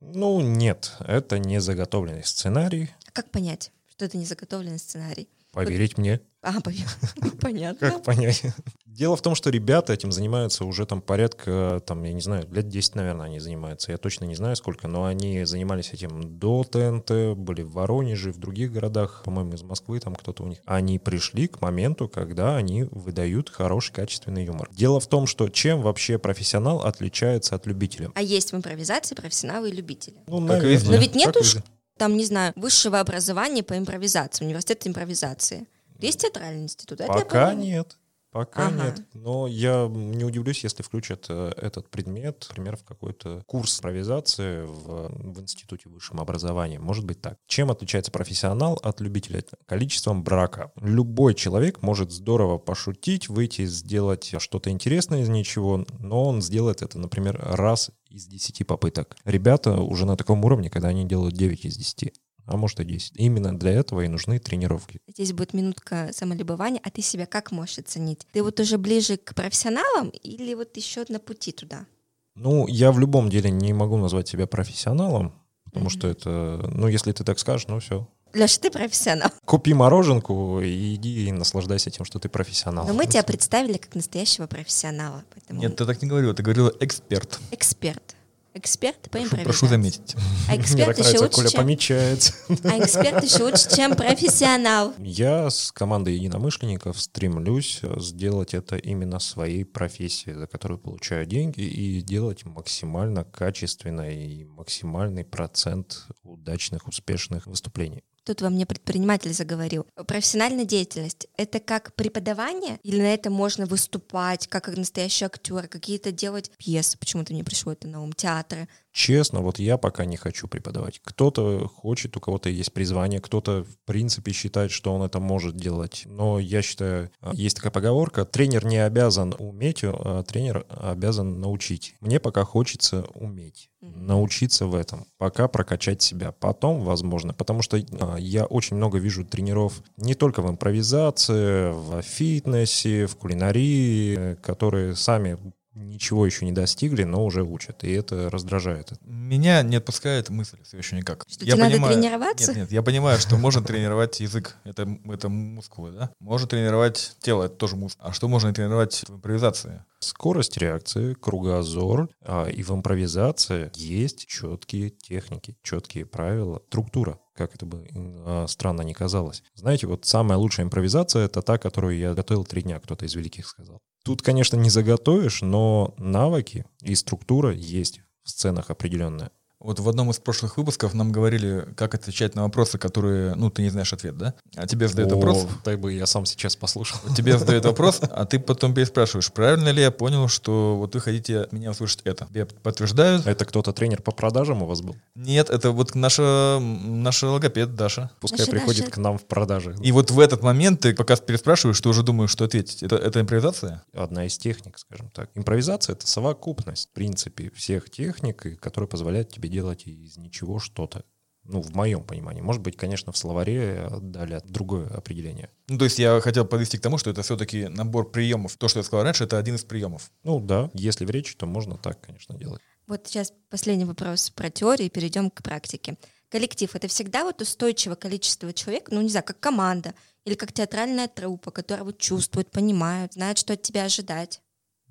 Ну, 0.00 0.42
нет, 0.42 0.92
это 1.00 1.38
не 1.38 1.62
заготовленный 1.62 2.24
сценарий. 2.24 2.90
А 3.06 3.10
как 3.10 3.30
понять, 3.30 3.72
что 3.88 4.04
это 4.04 4.18
не 4.18 4.26
заготовленный 4.26 4.78
сценарий? 4.78 5.30
Поверить 5.52 5.96
мне, 5.96 6.20
А, 6.48 6.60
пон- 6.60 7.38
понятно. 7.40 7.90
как 7.90 8.02
понять. 8.04 8.42
Дело 8.86 9.16
в 9.16 9.22
том, 9.22 9.34
что 9.34 9.50
ребята 9.50 9.92
этим 9.92 10.10
занимаются 10.10 10.64
уже 10.64 10.86
там 10.86 11.02
порядка, 11.02 11.80
там, 11.86 12.02
я 12.04 12.12
не 12.12 12.20
знаю, 12.20 12.48
лет 12.50 12.68
10, 12.68 12.94
наверное, 12.96 13.26
они 13.26 13.38
занимаются. 13.38 13.92
Я 13.92 13.98
точно 13.98 14.24
не 14.24 14.34
знаю 14.34 14.56
сколько, 14.56 14.88
но 14.88 15.04
они 15.04 15.44
занимались 15.44 15.92
этим 15.92 16.38
до 16.38 16.64
ТНТ, 16.64 17.36
были 17.38 17.62
в 17.62 17.72
Воронеже, 17.72 18.32
в 18.32 18.38
других 18.38 18.72
городах, 18.72 19.22
по-моему, 19.24 19.52
из 19.54 19.62
Москвы 19.62 20.00
там 20.00 20.14
кто-то 20.16 20.42
у 20.42 20.46
них. 20.46 20.58
Они 20.64 20.98
пришли 20.98 21.46
к 21.48 21.60
моменту, 21.60 22.08
когда 22.08 22.56
они 22.56 22.84
выдают 22.84 23.50
хороший, 23.50 23.92
качественный 23.92 24.44
юмор. 24.46 24.68
Дело 24.72 24.98
в 25.00 25.06
том, 25.06 25.26
что 25.26 25.48
чем 25.48 25.82
вообще 25.82 26.18
профессионал 26.18 26.80
отличается 26.82 27.54
от 27.54 27.66
любителя? 27.66 28.10
А 28.14 28.22
есть 28.22 28.52
в 28.52 28.56
импровизации 28.56 29.14
профессионалы 29.14 29.68
и 29.68 29.72
любители. 29.72 30.16
Ну, 30.26 30.40
Как 30.40 30.48
наверное, 30.48 30.72
везде. 30.72 30.90
Но 30.90 30.96
ведь 30.96 31.12
как 31.12 31.16
нет 31.16 31.36
уж 31.36 31.54
везде. 31.54 31.62
там, 31.98 32.16
не 32.16 32.24
знаю, 32.24 32.52
высшего 32.56 32.98
образования 32.98 33.62
по 33.62 33.78
импровизации, 33.78 34.44
университет 34.44 34.84
импровизации. 34.88 35.66
Есть 35.98 36.20
театральный 36.20 36.64
институт? 36.64 37.00
Это 37.00 37.12
Пока 37.12 37.54
нет. 37.54 37.96
Пока 38.30 38.66
Ага. 38.66 38.84
нет. 38.84 39.02
Но 39.14 39.46
я 39.46 39.88
не 39.88 40.22
удивлюсь, 40.22 40.62
если 40.62 40.82
включат 40.82 41.26
э, 41.30 41.52
этот 41.56 41.88
предмет, 41.88 42.44
например, 42.50 42.76
в 42.76 42.84
какой-то 42.84 43.42
курс 43.46 43.78
импровизации 43.78 44.66
в, 44.66 45.08
в 45.08 45.40
институте 45.40 45.88
высшего 45.88 46.20
образования. 46.20 46.78
Может 46.78 47.06
быть 47.06 47.22
так. 47.22 47.38
Чем 47.46 47.70
отличается 47.70 48.12
профессионал 48.12 48.78
от 48.82 49.00
любителя? 49.00 49.42
Количеством 49.64 50.22
брака. 50.24 50.72
Любой 50.76 51.34
человек 51.34 51.80
может 51.80 52.12
здорово 52.12 52.58
пошутить, 52.58 53.28
выйти, 53.28 53.64
сделать 53.64 54.34
что-то 54.38 54.70
интересное 54.70 55.22
из 55.22 55.28
ничего, 55.30 55.86
но 55.98 56.24
он 56.24 56.42
сделает 56.42 56.82
это, 56.82 56.98
например, 56.98 57.40
раз 57.42 57.90
из 58.10 58.26
10 58.26 58.66
попыток. 58.66 59.16
Ребята 59.24 59.80
уже 59.80 60.04
на 60.04 60.16
таком 60.16 60.44
уровне, 60.44 60.68
когда 60.68 60.88
они 60.88 61.04
делают 61.04 61.34
9 61.34 61.64
из 61.64 61.76
10 61.76 62.12
а 62.48 62.56
может 62.56 62.80
и 62.80 62.84
10. 62.84 63.12
Именно 63.16 63.58
для 63.58 63.72
этого 63.72 64.00
и 64.00 64.08
нужны 64.08 64.38
тренировки. 64.38 65.00
Здесь 65.06 65.32
будет 65.32 65.52
минутка 65.54 66.10
самолюбования, 66.12 66.80
а 66.82 66.90
ты 66.90 67.02
себя 67.02 67.26
как 67.26 67.52
можешь 67.52 67.78
оценить? 67.78 68.26
Ты 68.32 68.42
вот 68.42 68.58
уже 68.58 68.78
ближе 68.78 69.16
к 69.18 69.34
профессионалам 69.34 70.08
или 70.08 70.54
вот 70.54 70.76
еще 70.76 71.04
на 71.08 71.18
пути 71.20 71.52
туда? 71.52 71.86
Ну, 72.34 72.66
я 72.66 72.90
в 72.92 72.98
любом 72.98 73.30
деле 73.30 73.50
не 73.50 73.72
могу 73.72 73.96
назвать 73.96 74.28
себя 74.28 74.46
профессионалом, 74.46 75.32
потому 75.64 75.86
Мгм. 75.86 75.90
что 75.90 76.08
это, 76.08 76.70
ну, 76.72 76.88
если 76.88 77.12
ты 77.12 77.24
так 77.24 77.38
скажешь, 77.38 77.66
ну 77.68 77.78
все. 77.80 78.08
Леша, 78.34 78.60
ты 78.60 78.70
профессионал. 78.70 79.30
Купи 79.46 79.72
мороженку 79.74 80.60
и 80.60 80.94
иди 80.94 81.28
и 81.28 81.32
наслаждайся 81.32 81.90
тем, 81.90 82.04
что 82.04 82.18
ты 82.18 82.28
профессионал. 82.28 82.86
Но 82.86 82.92
мы 82.92 83.06
тебя 83.06 83.22
представили 83.22 83.78
как 83.78 83.94
настоящего 83.94 84.46
профессионала. 84.46 85.24
Поэтому 85.34 85.60
Нет, 85.60 85.76
ты 85.76 85.86
так 85.86 86.00
не 86.02 86.08
говорила, 86.08 86.34
ты 86.34 86.42
говорила 86.42 86.72
эксперт. 86.80 87.40
эксперт. 87.50 88.14
Эксперт 88.58 89.00
по 89.02 89.10
Прошу, 89.10 89.24
импровизации. 89.24 89.44
прошу 89.44 89.66
заметить. 89.68 90.16
А 90.48 90.52
Мне 90.52 90.60
эксперт 90.60 90.96
так 90.96 91.06
еще 91.06 91.18
лучше, 91.20 91.34
Коля 91.36 91.48
чем... 91.48 91.60
помечается. 91.60 92.34
А 92.64 92.78
эксперт 92.80 93.22
еще 93.22 93.44
лучше, 93.44 93.74
чем 93.74 93.94
профессионал. 93.94 94.94
Я 94.98 95.48
с 95.48 95.70
командой 95.70 96.14
единомышленников 96.14 97.00
стремлюсь 97.00 97.80
сделать 97.98 98.54
это 98.54 98.76
именно 98.76 99.20
своей 99.20 99.64
профессией, 99.64 100.34
за 100.34 100.48
которую 100.48 100.78
получаю 100.78 101.24
деньги, 101.24 101.60
и 101.60 102.02
делать 102.02 102.44
максимально 102.44 103.22
качественно 103.22 104.10
и 104.10 104.44
максимальный 104.44 105.24
процент 105.24 106.06
удачных, 106.24 106.88
успешных 106.88 107.46
выступлений. 107.46 108.02
Тут 108.24 108.42
во 108.42 108.50
мне 108.50 108.66
предприниматель 108.66 109.32
заговорил. 109.32 109.86
Профессиональная 110.06 110.64
деятельность— 110.64 111.26
это 111.36 111.60
как 111.60 111.94
преподавание? 111.94 112.78
Или 112.82 113.00
на 113.00 113.14
это 113.14 113.30
можно 113.30 113.66
выступать, 113.66 114.46
как 114.48 114.68
настоящий 114.68 115.24
актер, 115.24 115.68
какие-то 115.68 116.12
делать 116.12 116.50
пьесы? 116.58 116.98
Почему-то 116.98 117.32
мне 117.32 117.44
пришло 117.44 117.72
это 117.72 117.88
на 117.88 118.02
ум. 118.02 118.12
Театры. 118.12 118.68
Честно, 118.98 119.42
вот 119.42 119.60
я 119.60 119.78
пока 119.78 120.04
не 120.04 120.16
хочу 120.16 120.48
преподавать. 120.48 121.00
Кто-то 121.04 121.68
хочет, 121.68 122.16
у 122.16 122.20
кого-то 122.20 122.50
есть 122.50 122.72
призвание, 122.72 123.20
кто-то 123.20 123.62
в 123.62 123.78
принципе 123.86 124.32
считает, 124.32 124.72
что 124.72 124.92
он 124.92 125.02
это 125.04 125.20
может 125.20 125.54
делать. 125.54 126.02
Но 126.06 126.40
я 126.40 126.62
считаю, 126.62 127.12
а, 127.20 127.30
есть 127.32 127.54
такая 127.54 127.70
поговорка, 127.70 128.24
тренер 128.24 128.66
не 128.66 128.78
обязан 128.78 129.36
уметь, 129.38 129.84
а 129.84 130.24
тренер 130.24 130.66
обязан 130.68 131.40
научить. 131.40 131.94
Мне 132.00 132.18
пока 132.18 132.42
хочется 132.42 133.06
уметь, 133.14 133.70
научиться 133.80 134.66
в 134.66 134.74
этом, 134.74 135.06
пока 135.16 135.46
прокачать 135.46 136.02
себя. 136.02 136.32
Потом, 136.32 136.80
возможно, 136.80 137.32
потому 137.32 137.62
что 137.62 137.76
а, 138.00 138.16
я 138.16 138.46
очень 138.46 138.78
много 138.78 138.98
вижу 138.98 139.24
тренеров 139.24 139.80
не 139.96 140.16
только 140.16 140.42
в 140.42 140.50
импровизации, 140.50 141.70
в 141.70 142.02
фитнесе, 142.02 143.06
в 143.06 143.14
кулинарии, 143.14 144.16
э, 144.18 144.34
которые 144.42 144.96
сами 144.96 145.38
ничего 145.84 146.26
еще 146.26 146.44
не 146.44 146.52
достигли, 146.52 147.04
но 147.04 147.24
уже 147.24 147.42
учат, 147.42 147.84
и 147.84 147.92
это 147.92 148.30
раздражает. 148.30 148.92
Меня 149.02 149.62
не 149.62 149.76
отпускает 149.76 150.28
мысль 150.30 150.58
все 150.64 150.78
еще 150.78 150.96
никак. 150.96 151.24
Что 151.28 151.44
тебе 151.44 151.56
надо 151.56 151.76
тренироваться? 151.76 152.48
Нет, 152.48 152.56
нет, 152.56 152.72
я 152.72 152.82
понимаю, 152.82 153.18
что 153.18 153.36
можно 153.36 153.62
тренировать 153.62 154.20
язык, 154.20 154.56
это, 154.64 154.88
это 155.04 155.28
мускулы, 155.28 155.92
да? 155.92 156.10
Можно 156.20 156.48
тренировать 156.48 157.16
тело, 157.20 157.44
это 157.44 157.54
тоже 157.54 157.76
мускулы. 157.76 158.08
А 158.08 158.12
что 158.12 158.28
можно 158.28 158.52
тренировать 158.52 159.04
в 159.08 159.16
импровизации? 159.16 159.84
Скорость 160.00 160.56
реакции, 160.56 161.14
кругозор, 161.14 162.08
а, 162.22 162.46
и 162.46 162.62
в 162.62 162.70
импровизации 162.70 163.70
есть 163.74 164.26
четкие 164.26 164.90
техники, 164.90 165.56
четкие 165.62 166.06
правила, 166.06 166.62
структура, 166.68 167.18
как 167.34 167.54
это 167.54 167.66
бы 167.66 167.88
а, 167.94 168.46
странно 168.46 168.82
не 168.82 168.94
казалось. 168.94 169.42
Знаете, 169.54 169.86
вот 169.86 170.04
самая 170.04 170.38
лучшая 170.38 170.66
импровизация— 170.66 171.24
это 171.26 171.42
та, 171.42 171.58
которую 171.58 171.98
я 171.98 172.14
готовил 172.14 172.44
три 172.44 172.62
дня, 172.62 172.78
кто-то 172.78 173.06
из 173.06 173.14
великих 173.14 173.46
сказал. 173.46 173.80
Тут, 174.08 174.22
конечно, 174.22 174.56
не 174.56 174.70
заготовишь, 174.70 175.42
но 175.42 175.94
навыки 175.98 176.64
и 176.80 176.94
структура 176.94 177.52
есть 177.52 178.00
в 178.22 178.30
сценах 178.30 178.70
определенная. 178.70 179.32
Вот 179.60 179.80
в 179.80 179.88
одном 179.88 180.10
из 180.10 180.18
прошлых 180.18 180.56
выпусков 180.56 180.94
нам 180.94 181.10
говорили, 181.10 181.66
как 181.76 181.94
отвечать 181.94 182.36
на 182.36 182.44
вопросы, 182.44 182.78
которые, 182.78 183.34
ну, 183.34 183.50
ты 183.50 183.62
не 183.62 183.70
знаешь 183.70 183.92
ответ, 183.92 184.16
да? 184.16 184.34
А 184.54 184.68
тебе 184.68 184.86
задают 184.86 185.10
вопрос, 185.10 185.48
дай 185.64 185.74
бы 185.74 185.92
я 185.92 186.06
сам 186.06 186.26
сейчас 186.26 186.54
послушал. 186.54 187.00
тебе 187.16 187.36
задают 187.36 187.64
вопрос, 187.64 188.00
а 188.00 188.24
ты 188.24 188.38
потом 188.38 188.72
переспрашиваешь, 188.72 189.32
правильно 189.32 189.70
ли 189.70 189.82
я 189.82 189.90
понял, 189.90 190.28
что 190.28 190.76
вот 190.76 190.94
вы 190.94 191.00
хотите 191.00 191.40
от 191.40 191.52
меня 191.52 191.72
услышать 191.72 192.02
это? 192.04 192.26
Тебе 192.26 192.46
подтверждают? 192.46 193.26
Это 193.26 193.44
кто-то 193.44 193.72
тренер 193.72 194.00
по 194.02 194.12
продажам 194.12 194.62
у 194.62 194.66
вас 194.66 194.80
был? 194.80 194.94
Нет, 195.16 195.50
это 195.50 195.72
вот 195.72 195.96
наша, 195.96 196.58
наша 196.60 197.28
логопед 197.28 197.74
Даша. 197.74 198.10
Пускай 198.20 198.40
Наша 198.40 198.52
приходит 198.52 198.84
Даша. 198.84 198.92
к 198.92 198.96
нам 198.98 199.18
в 199.18 199.24
продажи. 199.24 199.74
И 199.82 199.90
вот 199.90 200.12
в 200.12 200.20
этот 200.20 200.42
момент 200.42 200.80
ты 200.80 200.94
пока 200.94 201.16
переспрашиваешь, 201.16 201.80
ты 201.80 201.88
уже 201.88 202.04
думаешь, 202.04 202.30
что 202.30 202.44
ответить. 202.44 202.84
Это, 202.84 202.96
это 202.96 203.20
импровизация? 203.20 203.82
одна 203.92 204.26
из 204.26 204.38
техник, 204.38 204.78
скажем 204.78 205.10
так. 205.10 205.30
Импровизация— 205.34 205.92
это 205.94 206.06
совокупность, 206.06 206.90
в 206.90 206.92
принципе, 206.92 207.50
всех 207.54 207.90
техник, 207.90 208.60
которые 208.60 208.88
позволяют 208.88 209.30
тебе 209.30 209.47
делать 209.48 209.86
из 209.86 210.16
ничего 210.16 210.58
что-то. 210.58 211.04
Ну, 211.44 211.62
в 211.62 211.74
моем 211.74 212.04
понимании. 212.04 212.42
Может 212.42 212.60
быть, 212.60 212.76
конечно, 212.76 213.10
в 213.10 213.16
словаре 213.16 213.88
дали 214.02 214.42
другое 214.44 214.86
определение. 214.88 215.48
Ну, 215.66 215.78
то 215.78 215.84
есть 215.84 215.98
я 215.98 216.20
хотел 216.20 216.44
подвести 216.44 216.76
к 216.76 216.82
тому, 216.82 216.98
что 216.98 217.10
это 217.10 217.22
все-таки 217.22 217.68
набор 217.68 218.10
приемов. 218.10 218.56
То, 218.58 218.68
что 218.68 218.80
я 218.80 218.84
сказал 218.84 219.04
раньше, 219.04 219.24
это 219.24 219.38
один 219.38 219.54
из 219.54 219.64
приемов. 219.64 220.10
Ну 220.24 220.40
да, 220.40 220.70
если 220.74 221.06
в 221.06 221.10
речи, 221.10 221.34
то 221.36 221.46
можно 221.46 221.78
так, 221.78 222.02
конечно, 222.02 222.36
делать. 222.36 222.60
Вот 222.86 223.06
сейчас 223.06 223.32
последний 223.48 223.86
вопрос 223.86 224.28
про 224.30 224.50
теорию, 224.50 224.90
перейдем 224.90 225.30
к 225.30 225.42
практике. 225.42 225.96
Коллектив— 226.28 226.70
это 226.74 226.88
всегда 226.88 227.24
вот 227.24 227.40
устойчивое 227.40 227.96
количество 227.96 228.52
человек, 228.52 228.90
ну, 228.90 229.00
не 229.00 229.08
знаю, 229.08 229.24
как 229.24 229.40
команда 229.40 229.94
или 230.26 230.34
как 230.34 230.52
театральная 230.52 231.08
труппа, 231.08 231.50
которая 231.50 231.84
вот 231.84 231.98
чувствует, 231.98 232.50
понимает, 232.50 233.14
знает, 233.14 233.38
что 233.38 233.54
от 233.54 233.62
тебя 233.62 233.84
ожидать. 233.84 234.42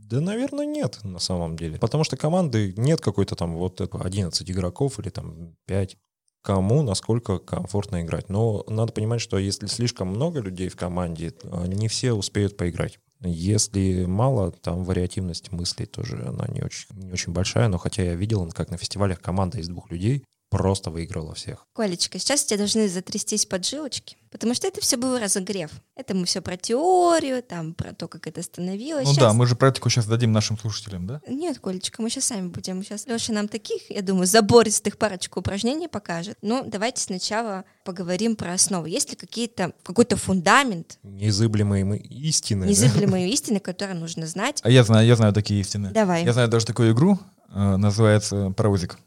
Да, 0.10 0.22
наверное, 0.22 0.66
нет 0.66 1.00
на 1.04 1.20
самом 1.20 1.58
деле. 1.58 1.78
Потому 1.80 2.04
что 2.06 2.16
команды 2.16 2.74
нет 2.78 3.02
какой-то 3.02 3.36
там 3.36 3.56
вот 3.56 3.82
это 3.82 3.98
11 3.98 4.50
игроков 4.50 5.00
или 5.00 5.10
там 5.10 5.56
5. 5.66 5.98
Кому, 6.44 6.82
насколько 6.82 7.40
комфортно 7.40 8.02
играть. 8.02 8.30
Но 8.30 8.64
надо 8.70 8.94
понимать, 8.94 9.20
что 9.20 9.38
если 9.38 9.68
слишком 9.68 10.08
много 10.08 10.40
людей 10.40 10.70
в 10.70 10.78
команде, 10.78 11.34
не 11.66 11.90
все 11.90 12.14
успеют 12.14 12.56
поиграть. 12.56 13.00
Если 13.20 14.06
мало, 14.06 14.52
там 14.52 14.86
вариативность 14.86 15.52
мыслей 15.52 15.88
тоже, 15.88 16.24
она 16.26 16.46
не 16.48 16.62
очень, 16.62 16.88
не 16.92 17.12
очень 17.12 17.34
большая. 17.34 17.68
Но 17.68 17.78
хотя 17.78 18.04
я 18.04 18.16
видел, 18.16 18.50
как 18.52 18.70
на 18.70 18.78
фестивалях 18.78 19.20
команда 19.20 19.60
из 19.60 19.68
двух 19.68 19.92
людей 19.92 20.24
просто 20.50 20.89
выиграла 20.92 21.34
всех. 21.34 21.66
Колечка, 21.74 22.20
сейчас 22.20 22.46
тебе 22.46 22.58
должны 22.60 22.88
затрястись 22.88 23.46
поджилочки, 23.46 24.18
потому 24.32 24.54
что 24.54 24.68
это 24.68 24.80
все 24.82 24.96
был 24.98 25.18
разогрев. 25.20 25.72
Это 25.96 26.13
мы 26.16 26.25
все 26.25 26.42
про 26.42 26.56
теорию, 26.56 27.44
там, 27.44 27.74
про 27.74 27.94
то, 27.94 28.08
как 28.08 28.27
это 28.27 28.42
становилось. 28.42 29.06
Ну 29.06 29.13
Щас- 29.13 29.24
да, 29.24 29.34
мы 29.34 29.46
же 29.46 29.56
практику 29.56 29.89
сейчас 29.89 30.06
дадим 30.06 30.32
нашим 30.32 30.58
слушателям, 30.58 31.06
да? 31.06 31.22
Нет, 31.27 31.60
Колечка, 31.60 32.01
мы 32.01 32.10
сейчас 32.10 32.25
сами 32.25 32.48
будем. 32.48 32.82
Сейчас 32.84 33.06
Леша 33.08 33.34
нам 33.34 33.48
таких, 33.48 33.89
я 33.92 34.01
думаю, 34.01 34.25
забористых 34.25 34.98
парочку 34.98 35.39
упражнений 35.42 35.88
покажет. 35.89 36.38
Ну, 36.42 36.63
давайте 36.66 37.01
сначала 37.01 37.66
поговорим 37.84 38.36
про 38.36 38.54
основы. 38.54 38.89
Есть 38.89 39.10
ли 39.10 39.16
какие-то, 39.18 39.74
какой-то 39.84 40.16
фундамент, 40.16 41.00
Незыблемые 41.04 41.84
мы 41.84 41.98
истины. 41.98 42.66
да? 42.66 42.70
незыблемые 42.72 43.30
истины, 43.32 43.60
которые 43.60 43.98
нужно 44.00 44.27
знать? 44.27 44.62
А 44.63 44.70
я 44.70 44.84
знаю, 44.84 45.06
я 45.08 45.16
знаю 45.16 45.34
такие 45.34 45.60
истины. 45.60 45.92
Давай. 45.92 46.24
Я 46.24 46.34
знаю 46.34 46.48
даже 46.48 46.66
такую 46.66 46.94
игру, 46.94 47.20
э, 47.54 47.75
называется 47.77 48.54
паровозик. 48.56 48.98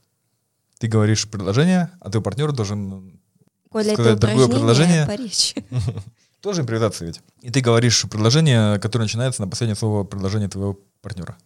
Ты 0.80 0.88
говоришь 0.88 1.30
предложение, 1.30 1.90
а 2.00 2.10
твой 2.10 2.22
партнер 2.22 2.52
должен 2.52 3.20
Коля, 3.68 3.92
Сказать 3.92 4.16
это 4.16 4.26
другое 4.26 4.48
предложение? 4.48 5.04
по 5.06 5.14
речи. 5.14 5.62
тоже 6.40 6.62
импровизация 6.62 7.08
ведь. 7.08 7.20
И 7.42 7.50
ты 7.50 7.60
говоришь 7.60 8.06
предложение, 8.08 8.78
которое 8.80 9.04
начинается 9.04 9.42
на 9.42 9.48
последнее 9.48 9.76
слово 9.76 10.04
предложения 10.04 10.48
твоего 10.48 10.80
партнера. 11.02 11.36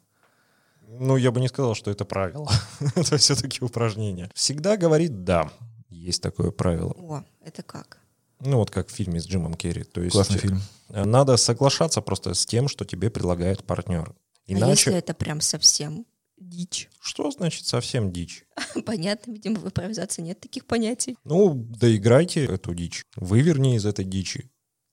Ну, 0.86 1.16
я 1.16 1.32
бы 1.32 1.40
не 1.40 1.48
сказал, 1.48 1.74
что 1.74 1.90
это 1.90 2.04
правило. 2.04 2.48
это 2.94 3.16
все-таки 3.16 3.64
упражнение. 3.64 4.30
Всегда 4.34 4.76
говорит 4.76 5.24
«да». 5.24 5.50
Есть 5.90 6.22
такое 6.22 6.52
правило. 6.52 6.94
О, 6.96 7.24
это 7.44 7.64
как? 7.64 7.98
Ну, 8.38 8.58
вот 8.58 8.70
как 8.70 8.86
в 8.86 8.92
фильме 8.92 9.20
с 9.20 9.26
Джимом 9.26 9.54
Керри. 9.54 9.82
То 9.82 10.00
есть 10.00 10.12
Классный 10.12 10.38
фильм. 10.38 10.60
э, 10.90 11.04
надо 11.04 11.36
соглашаться 11.36 12.00
просто 12.00 12.34
с 12.34 12.46
тем, 12.46 12.68
что 12.68 12.84
тебе 12.84 13.10
предлагает 13.10 13.64
партнер. 13.64 14.10
А 14.10 14.14
Иначе... 14.46 14.70
если 14.70 14.94
это 14.94 15.12
прям 15.12 15.40
совсем 15.40 16.06
дичь? 16.48 16.88
Что 17.00 17.30
значит 17.30 17.66
совсем 17.66 18.12
дичь? 18.12 18.44
Понятно, 18.86 19.32
видимо, 19.32 19.56
в 19.60 19.66
импровизации 19.66 20.22
нет 20.22 20.40
таких 20.40 20.66
понятий. 20.66 21.16
Ну, 21.24 21.54
доиграйте 21.54 22.44
эту 22.44 22.74
дичь. 22.74 23.04
Выверни 23.16 23.76
из 23.76 23.86
этой 23.86 24.04
дичи. 24.04 24.50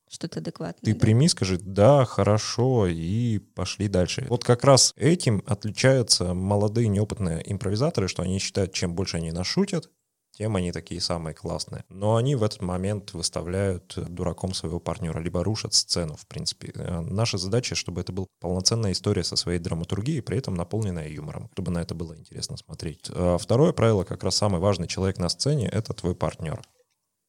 Что-то 0.10 0.40
адекватное. 0.40 0.82
Ты 0.84 0.94
да? 0.94 1.00
прими, 1.00 1.30
скажи 1.30 1.58
«да, 1.58 2.04
хорошо» 2.04 2.86
и 2.88 3.40
пошли 3.40 3.88
дальше. 3.88 4.26
Вот 4.28 4.44
как 4.44 4.66
раз 4.66 4.94
этим 4.98 5.42
отличаются 5.48 6.34
молодые 6.34 6.90
неопытные 6.90 7.42
импровизаторы, 7.50 8.10
что 8.10 8.22
они 8.22 8.40
считают, 8.40 8.74
чем 8.74 8.94
больше 8.94 9.18
они 9.18 9.32
нашутят, 9.32 9.90
тем 10.32 10.56
они 10.56 10.72
такие 10.72 11.02
самые 11.02 11.34
классные. 11.34 11.84
Но 11.90 12.16
они 12.16 12.36
в 12.36 12.44
этот 12.44 12.62
момент 12.62 13.14
выставляют 13.14 13.94
дураком 13.98 14.54
своего 14.54 14.80
партнера, 14.80 15.20
либо 15.20 15.44
рушат 15.44 15.74
сцену, 15.74 16.16
в 16.16 16.26
принципе. 16.28 16.72
Э, 16.76 17.02
Наша 17.02 17.38
задача, 17.38 17.76
чтобы 17.76 18.02
это 18.02 18.12
была 18.12 18.28
полноценная 18.40 18.92
история 18.92 19.24
со 19.24 19.36
своей 19.36 19.60
драматургией, 19.60 20.22
при 20.22 20.38
этом 20.38 20.56
наполненная 20.56 21.10
юмором, 21.10 21.50
чтобы 21.54 21.72
на 21.72 21.80
это 21.80 21.96
было 21.96 22.18
интересно 22.18 22.58
смотреть. 22.58 23.10
А 23.10 23.38
Второе 23.38 23.74
правило, 23.74 24.04
как 24.04 24.24
раз 24.24 24.36
самый 24.36 24.60
важный 24.60 24.88
человек 24.88 25.18
на 25.18 25.30
сцене, 25.30 25.68
это 25.68 25.94
твой 25.94 26.16
партнер. 26.16 26.62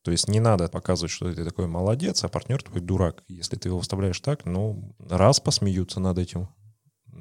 То 0.04 0.10
есть 0.10 0.28
не 0.28 0.40
надо 0.40 0.68
показывать, 0.68 1.12
что 1.12 1.32
ты 1.32 1.44
такой 1.44 1.68
молодец, 1.68 2.24
а 2.24 2.28
партнер 2.28 2.62
твой 2.62 2.80
дурак. 2.80 3.22
Если 3.28 3.56
ты 3.56 3.68
его 3.68 3.78
выставляешь 3.78 4.20
так, 4.20 4.44
ну, 4.44 4.94
раз 4.98 5.38
посмеются 5.38 6.00
над 6.00 6.18
этим. 6.18 6.48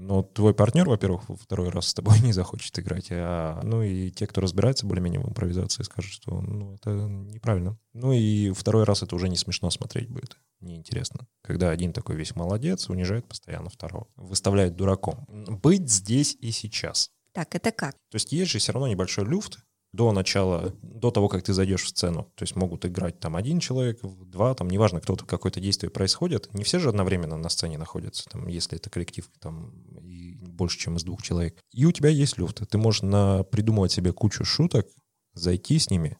Но 0.02 0.24
твой 0.24 0.56
партнер, 0.56 0.90
во-первых, 0.90 1.30
во 1.30 1.36
второй 1.36 1.70
раз 1.70 1.88
с 1.88 1.94
тобой 1.94 2.20
не 2.24 2.34
захочет 2.34 2.78
играть. 2.80 3.10
А, 3.12 3.62
ну 3.64 3.84
и 3.84 4.10
те, 4.10 4.26
кто 4.26 4.42
разбирается 4.42 4.88
более-менее 4.88 5.22
в 5.22 5.30
импровизации, 5.30 5.84
скажут, 5.84 6.12
что 6.12 6.42
ну, 6.42 6.74
это 6.74 6.90
неправильно. 6.90 7.78
Ну 7.94 8.12
и 8.12 8.52
второй 8.52 8.84
раз 8.84 9.04
это 9.04 9.16
уже 9.16 9.30
не 9.30 9.38
смешно 9.38 9.70
смотреть 9.70 10.10
будет. 10.10 10.38
Неинтересно. 10.60 11.28
Когда 11.44 11.70
один 11.70 11.94
такой 11.94 12.16
весь 12.16 12.36
молодец, 12.36 12.90
унижает 12.90 13.28
постоянно 13.28 13.70
второго. 13.70 14.08
Выставляет 14.16 14.76
дураком. 14.76 15.26
Быть 15.28 15.90
здесь 15.90 16.36
и 16.40 16.52
сейчас. 16.52 17.12
Так, 17.32 17.54
это 17.56 17.72
как? 17.72 17.94
То 18.10 18.16
есть 18.16 18.32
есть 18.32 18.52
же 18.52 18.58
все 18.58 18.74
равно 18.74 18.88
небольшой 18.88 19.26
люфт 19.26 19.60
до 19.94 20.12
начала, 20.12 20.74
до 20.82 21.12
того, 21.12 21.28
как 21.28 21.44
ты 21.44 21.54
зайдешь 21.54 21.84
в 21.84 21.90
сцену. 21.90 22.32
То 22.36 22.44
есть 22.44 22.56
могут 22.56 22.86
играть 22.86 23.20
там 23.20 23.36
один 23.36 23.60
человек, 23.60 24.00
два, 24.02 24.54
там 24.54 24.70
неважно, 24.70 25.02
кто-то, 25.02 25.26
какое-то 25.26 25.60
действие 25.60 25.90
происходит. 25.90 26.54
Не 26.54 26.64
все 26.64 26.80
же 26.80 26.90
одновременно 26.90 27.38
на 27.38 27.50
сцене 27.50 27.78
находятся, 27.78 28.30
там, 28.30 28.48
если 28.48 28.78
это 28.78 28.90
коллектив 28.90 29.30
там, 29.40 29.72
и 30.02 30.36
больше, 30.36 30.80
чем 30.80 30.96
из 30.96 31.04
двух 31.04 31.22
человек. 31.22 31.60
И 31.72 31.86
у 31.86 31.92
тебя 31.92 32.10
есть 32.10 32.38
люфт. 32.38 32.62
Ты 32.68 32.78
можешь 32.78 33.02
на, 33.02 33.44
придумывать 33.44 33.92
себе 33.92 34.14
кучу 34.14 34.46
шуток, 34.46 34.88
зайти 35.34 35.78
с 35.78 35.90
ними, 35.90 36.18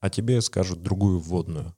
а 0.00 0.10
тебе 0.10 0.40
скажут 0.42 0.82
другую 0.82 1.18
вводную. 1.18 1.74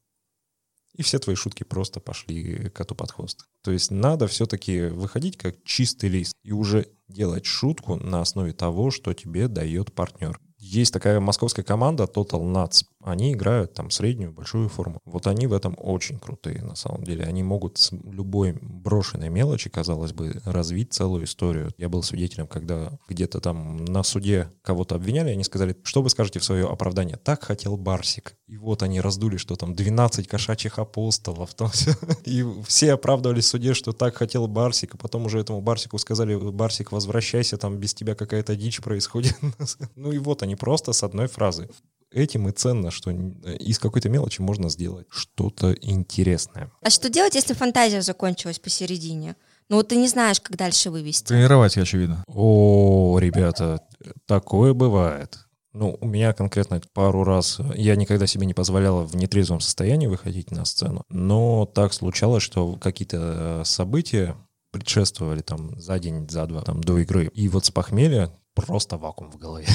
И 0.96 1.02
все 1.02 1.20
твои 1.20 1.36
шутки 1.36 1.62
просто 1.62 2.00
пошли 2.00 2.68
коту 2.70 2.96
под 2.96 3.12
хвост. 3.12 3.44
То 3.62 3.70
есть 3.70 3.92
надо 3.92 4.26
все-таки 4.26 4.86
выходить 4.86 5.36
как 5.36 5.62
чистый 5.62 6.08
лист 6.08 6.34
и 6.42 6.52
уже 6.52 6.88
делать 7.08 7.46
шутку 7.46 7.96
на 7.96 8.20
основе 8.20 8.52
того, 8.52 8.90
что 8.90 9.14
тебе 9.14 9.46
дает 9.46 9.92
партнер. 9.92 10.40
Есть 10.60 10.92
такая 10.92 11.20
московская 11.20 11.62
команда 11.62 12.04
Total 12.04 12.42
Nuts. 12.42 12.84
Они 13.02 13.32
играют 13.32 13.72
там 13.72 13.90
среднюю, 13.90 14.30
большую 14.30 14.68
форму. 14.68 15.00
Вот 15.06 15.26
они 15.26 15.46
в 15.46 15.54
этом 15.54 15.74
очень 15.78 16.18
крутые, 16.18 16.62
на 16.62 16.76
самом 16.76 17.02
деле. 17.02 17.24
Они 17.24 17.42
могут 17.42 17.78
с 17.78 17.92
любой 17.92 18.52
брошенной 18.60 19.30
мелочи, 19.30 19.70
казалось 19.70 20.12
бы, 20.12 20.38
развить 20.44 20.92
целую 20.92 21.24
историю. 21.24 21.70
Я 21.78 21.88
был 21.88 22.02
свидетелем, 22.02 22.46
когда 22.46 22.92
где-то 23.08 23.40
там 23.40 23.86
на 23.86 24.02
суде 24.02 24.52
кого-то 24.60 24.96
обвиняли, 24.96 25.30
они 25.30 25.44
сказали, 25.44 25.74
что 25.82 26.02
вы 26.02 26.10
скажете 26.10 26.40
в 26.40 26.44
свое 26.44 26.68
оправдание? 26.68 27.16
Так 27.16 27.42
хотел 27.42 27.78
Барсик. 27.78 28.36
И 28.46 28.58
вот 28.58 28.82
они 28.82 29.00
раздули, 29.00 29.38
что 29.38 29.56
там 29.56 29.74
12 29.74 30.28
кошачьих 30.28 30.78
апостолов. 30.78 31.54
Там 31.54 31.70
все. 31.70 31.92
И 32.24 32.44
все 32.66 32.92
оправдывались 32.92 33.44
в 33.44 33.48
суде, 33.48 33.72
что 33.72 33.92
так 33.92 34.16
хотел 34.16 34.46
Барсик. 34.46 34.94
А 34.96 34.98
потом 34.98 35.24
уже 35.24 35.38
этому 35.38 35.62
Барсику 35.62 35.96
сказали, 35.96 36.34
Барсик, 36.34 36.92
возвращайся, 36.92 37.56
там 37.56 37.78
без 37.78 37.94
тебя 37.94 38.14
какая-то 38.14 38.56
дичь 38.56 38.80
происходит. 38.80 39.38
Ну 39.96 40.12
и 40.12 40.18
вот 40.18 40.42
они 40.42 40.49
просто 40.56 40.92
с 40.92 41.02
одной 41.02 41.26
фразы. 41.26 41.68
Этим 42.12 42.48
и 42.48 42.52
ценно, 42.52 42.90
что 42.90 43.10
из 43.10 43.78
какой-то 43.78 44.08
мелочи 44.08 44.40
можно 44.40 44.68
сделать 44.68 45.06
что-то 45.10 45.72
интересное. 45.72 46.72
А 46.82 46.90
что 46.90 47.08
делать, 47.08 47.36
если 47.36 47.54
фантазия 47.54 48.02
закончилась 48.02 48.58
посередине? 48.58 49.36
Ну 49.68 49.76
вот 49.76 49.88
ты 49.88 49.96
не 49.96 50.08
знаешь, 50.08 50.40
как 50.40 50.56
дальше 50.56 50.90
вывести. 50.90 51.28
Тренировать, 51.28 51.78
очевидно. 51.78 52.24
О, 52.26 53.16
ребята, 53.20 53.80
такое 54.26 54.74
бывает. 54.74 55.38
Ну, 55.72 55.96
у 56.00 56.06
меня 56.06 56.32
конкретно 56.32 56.82
пару 56.92 57.22
раз, 57.22 57.60
я 57.76 57.94
никогда 57.94 58.26
себе 58.26 58.44
не 58.44 58.54
позволял 58.54 59.04
в 59.04 59.14
нетрезвом 59.14 59.60
состоянии 59.60 60.08
выходить 60.08 60.50
на 60.50 60.64
сцену, 60.64 61.04
но 61.08 61.64
так 61.64 61.92
случалось, 61.92 62.42
что 62.42 62.72
какие-то 62.74 63.60
э, 63.60 63.64
события 63.64 64.34
предшествовали 64.72 65.42
там 65.42 65.80
за 65.80 66.00
день, 66.00 66.28
за 66.28 66.46
два, 66.46 66.62
там 66.62 66.82
до 66.82 66.98
игры. 66.98 67.30
И 67.34 67.48
вот 67.48 67.66
с 67.66 67.70
похмелья 67.70 68.32
просто 68.54 68.96
вакуум 68.96 69.30
в 69.30 69.36
голове. 69.36 69.66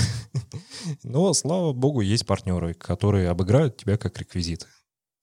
Но, 1.04 1.34
слава 1.34 1.74
богу, 1.74 2.02
есть 2.02 2.26
партнеры, 2.26 2.74
которые 2.74 3.30
обыграют 3.30 3.78
тебя 3.78 3.98
как 3.98 4.18
реквизит. 4.20 4.68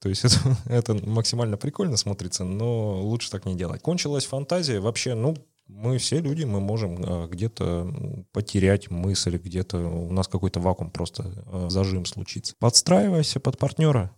То 0.01 0.09
есть 0.09 0.25
это, 0.25 0.57
это 0.67 0.95
максимально 0.95 1.57
прикольно 1.57 1.97
смотрится, 1.97 2.45
но 2.45 3.01
лучше 3.03 3.31
так 3.31 3.47
не 3.47 3.55
делать. 3.55 3.83
Кончилась 3.83 4.27
фантазия, 4.27 4.81
вообще, 4.81 5.15
ну, 5.15 5.37
мы 5.69 5.99
все 5.99 6.19
люди, 6.21 6.45
мы 6.45 6.61
можем 6.61 7.03
э, 7.03 7.29
где-то 7.29 8.27
потерять 8.33 8.91
мысль, 8.91 9.37
где-то 9.37 9.79
у 9.79 10.13
нас 10.13 10.29
какой-то 10.29 10.61
вакуум, 10.61 10.91
просто 10.91 11.33
э, 11.47 11.67
зажим 11.71 12.05
случится. 12.05 12.55
Подстраивайся 12.59 13.39
под 13.39 13.59
партнера, 13.59 14.15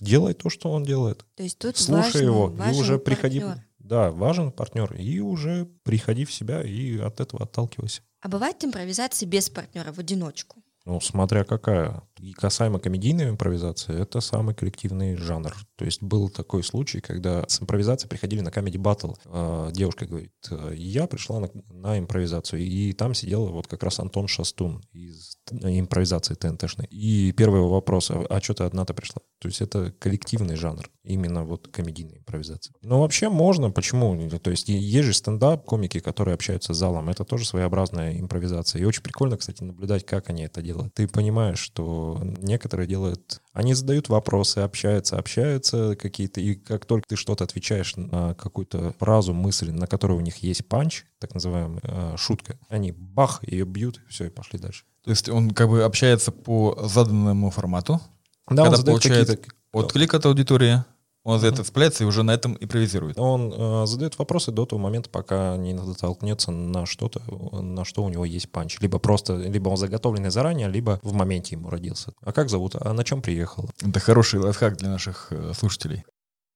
делай 0.00 0.34
то, 0.34 0.48
что 0.48 0.70
он 0.70 0.84
делает. 0.84 1.26
То 1.34 1.42
есть 1.42 1.58
тут 1.58 1.76
Слушай 1.76 2.00
важно- 2.04 2.24
его, 2.24 2.46
важен 2.46 2.74
и 2.74 2.80
уже 2.80 2.98
приходи... 2.98 3.40
партнер. 3.40 3.64
Да, 3.78 4.10
важен 4.12 4.50
партнер, 4.50 4.94
и 4.94 5.20
уже 5.20 5.68
приходи 5.82 6.24
в 6.24 6.32
себя, 6.32 6.62
и 6.62 6.96
от 6.96 7.20
этого 7.20 7.42
отталкивайся. 7.42 8.00
А 8.24 8.28
бывает 8.28 8.64
импровизация 8.64 9.28
без 9.28 9.50
партнера, 9.50 9.92
в 9.92 9.98
одиночку? 9.98 10.56
Ну, 10.86 10.98
смотря 11.02 11.44
какая. 11.44 12.02
И 12.20 12.32
касаемо 12.32 12.78
комедийной 12.78 13.30
импровизации, 13.30 14.00
это 14.00 14.20
самый 14.20 14.54
коллективный 14.54 15.16
жанр. 15.16 15.54
То 15.76 15.84
есть 15.84 16.02
был 16.02 16.28
такой 16.28 16.62
случай, 16.62 17.00
когда 17.00 17.44
с 17.48 17.60
импровизацией 17.60 18.08
приходили 18.08 18.40
на 18.40 18.50
Comedy 18.50 18.76
Battle. 18.76 19.16
Э, 19.24 19.70
Девушка 19.72 20.06
говорит, 20.06 20.32
«Э, 20.50 20.72
я 20.76 21.06
пришла 21.06 21.40
на, 21.40 21.50
на 21.70 21.98
импровизацию, 21.98 22.62
и 22.62 22.92
там 22.92 23.14
сидел 23.14 23.46
вот 23.46 23.66
как 23.66 23.82
раз 23.82 23.98
Антон 23.98 24.28
Шастун 24.28 24.82
из 24.92 25.36
т- 25.44 25.56
импровизации 25.78 26.34
ТНТшной. 26.34 26.86
И 26.90 27.32
первый 27.32 27.60
вопрос, 27.62 28.10
а, 28.10 28.24
а 28.30 28.40
что 28.40 28.54
ты 28.54 28.64
одна-то 28.64 28.94
пришла? 28.94 29.20
То 29.40 29.48
есть 29.48 29.60
это 29.60 29.92
коллективный 29.98 30.56
жанр, 30.56 30.88
именно 31.02 31.44
вот 31.44 31.68
комедийная 31.68 32.18
импровизация. 32.18 32.74
Но 32.82 33.00
вообще 33.00 33.28
можно, 33.28 33.70
почему? 33.70 34.28
То 34.38 34.50
есть 34.50 34.68
есть 34.68 35.06
же 35.06 35.12
стендап, 35.12 35.64
комики, 35.64 35.98
которые 35.98 36.34
общаются 36.34 36.72
с 36.72 36.78
залом, 36.78 37.08
это 37.08 37.24
тоже 37.24 37.44
своеобразная 37.44 38.18
импровизация. 38.18 38.80
И 38.80 38.84
очень 38.84 39.02
прикольно, 39.02 39.36
кстати, 39.36 39.62
наблюдать, 39.62 40.06
как 40.06 40.30
они 40.30 40.44
это 40.44 40.62
делают. 40.62 40.94
Ты 40.94 41.08
понимаешь, 41.08 41.58
что 41.58 42.13
некоторые 42.22 42.86
делают... 42.86 43.40
Они 43.52 43.74
задают 43.74 44.08
вопросы, 44.08 44.58
общаются, 44.58 45.16
общаются 45.16 45.96
какие-то, 45.96 46.40
и 46.40 46.54
как 46.54 46.86
только 46.86 47.08
ты 47.08 47.16
что-то 47.16 47.44
отвечаешь 47.44 47.96
на 47.96 48.34
какую-то 48.34 48.94
фразу, 48.98 49.32
мысль, 49.32 49.70
на 49.70 49.86
которой 49.86 50.18
у 50.18 50.20
них 50.20 50.36
есть 50.38 50.66
панч, 50.66 51.04
так 51.18 51.34
называемая 51.34 51.80
э, 51.82 52.14
шутка, 52.16 52.58
они 52.68 52.92
бах, 52.92 53.40
ее 53.46 53.64
бьют, 53.64 54.00
все, 54.08 54.26
и 54.26 54.30
пошли 54.30 54.58
дальше. 54.58 54.84
То 55.04 55.10
есть 55.10 55.28
он 55.28 55.50
как 55.50 55.68
бы 55.68 55.84
общается 55.84 56.32
по 56.32 56.78
заданному 56.82 57.50
формату, 57.50 58.00
Да, 58.48 58.48
когда 58.48 58.62
он 58.64 58.76
задает 58.76 59.02
получает 59.02 59.52
отклик 59.72 60.14
от 60.14 60.26
аудитории, 60.26 60.84
он 61.24 61.40
за 61.40 61.46
это 61.48 61.64
цепляется 61.64 62.04
и 62.04 62.06
уже 62.06 62.22
на 62.22 62.32
этом 62.32 62.56
импровизирует. 62.60 63.18
Он 63.18 63.52
э, 63.52 63.86
задает 63.86 64.18
вопросы 64.18 64.52
до 64.52 64.66
того 64.66 64.80
момента, 64.80 65.08
пока 65.08 65.56
не 65.56 65.72
натолкнется 65.72 66.50
на 66.52 66.84
что-то, 66.86 67.20
на 67.60 67.84
что 67.84 68.04
у 68.04 68.08
него 68.10 68.24
есть 68.26 68.50
панч. 68.50 68.78
Либо 68.80 68.98
просто, 68.98 69.36
либо 69.36 69.70
он 69.70 69.76
заготовленный 69.78 70.30
заранее, 70.30 70.68
либо 70.68 71.00
в 71.02 71.14
моменте 71.14 71.56
ему 71.56 71.70
родился. 71.70 72.12
А 72.22 72.32
как 72.32 72.50
зовут? 72.50 72.76
А 72.78 72.92
на 72.92 73.04
чем 73.04 73.22
приехал? 73.22 73.68
Это 73.82 74.00
хороший 74.00 74.38
лайфхак 74.40 74.76
для 74.76 74.90
наших 74.90 75.28
э, 75.30 75.52
слушателей. 75.58 76.04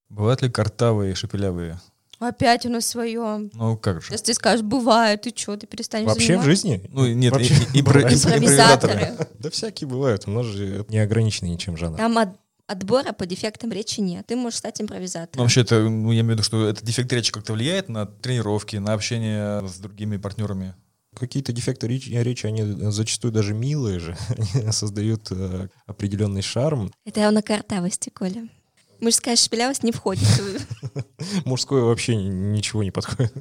Бывают 0.09 0.41
ли 0.43 0.49
картавые, 0.49 1.15
шепелявые? 1.15 1.79
Опять 2.19 2.65
у 2.65 2.69
нас 2.69 2.85
свое. 2.85 3.49
Ну, 3.53 3.77
как 3.77 4.01
же. 4.01 4.11
Если 4.11 4.25
ты 4.25 4.33
скажешь, 4.33 4.61
бывает, 4.65 5.21
ты 5.21 5.33
что, 5.35 5.55
ты 5.55 5.65
перестанешь 5.67 6.07
Вообще 6.07 6.37
в 6.37 6.41
заниматься? 6.43 6.49
жизни? 6.49 6.81
Ну, 6.91 7.07
нет, 7.07 7.31
Вообще 7.33 7.53
и- 7.73 7.79
и- 7.79 7.81
бывает. 7.81 8.11
Импровизаторы. 8.13 9.13
Да 9.39 9.49
всякие 9.49 9.87
бывают. 9.87 10.23
У 10.27 10.31
нас 10.31 10.45
же 10.45 10.85
не 10.89 10.97
ограниченный 10.99 11.49
ничем 11.51 11.77
жанр. 11.77 11.97
Там 11.97 12.17
от- 12.17 12.35
отбора 12.69 13.13
по 13.13 13.25
дефектам 13.25 13.71
речи 13.71 13.99
нет. 13.99 14.27
Ты 14.27 14.35
можешь 14.35 14.59
стать 14.59 14.79
Ну, 14.79 14.85
импровизатором. 14.85 15.43
вообще, 15.43 15.61
это, 15.61 15.81
ну, 15.89 16.11
я 16.11 16.21
имею 16.21 16.27
в 16.27 16.31
виду, 16.33 16.43
что 16.43 16.67
этот 16.67 16.83
дефект 16.83 17.11
речи 17.11 17.31
как-то 17.31 17.53
влияет 17.53 17.89
на 17.89 18.05
тренировки, 18.05 18.75
на 18.77 18.93
общение 18.93 19.67
с 19.67 19.77
другими 19.79 20.17
партнерами. 20.17 20.75
какие-то 21.19 21.51
дефекты 21.51 21.87
речи, 21.87 22.09
речи, 22.09 22.45
они 22.45 22.63
зачастую 22.91 23.31
даже 23.33 23.53
милые 23.53 23.99
же, 23.99 24.15
они 24.53 24.71
создают 24.71 25.27
э, 25.31 25.67
определенный 25.87 26.41
шарм. 26.41 26.91
Это 27.05 27.19
я 27.21 27.31
на 27.31 27.41
картавости, 27.41 28.09
Коля. 28.09 28.47
Мужская 29.01 29.35
шепелявость 29.35 29.83
не 29.83 29.91
входит. 29.91 30.27
Мужское 31.45 31.81
вообще 31.83 32.15
ничего 32.15 32.83
не 32.83 32.91
подходит 32.91 33.33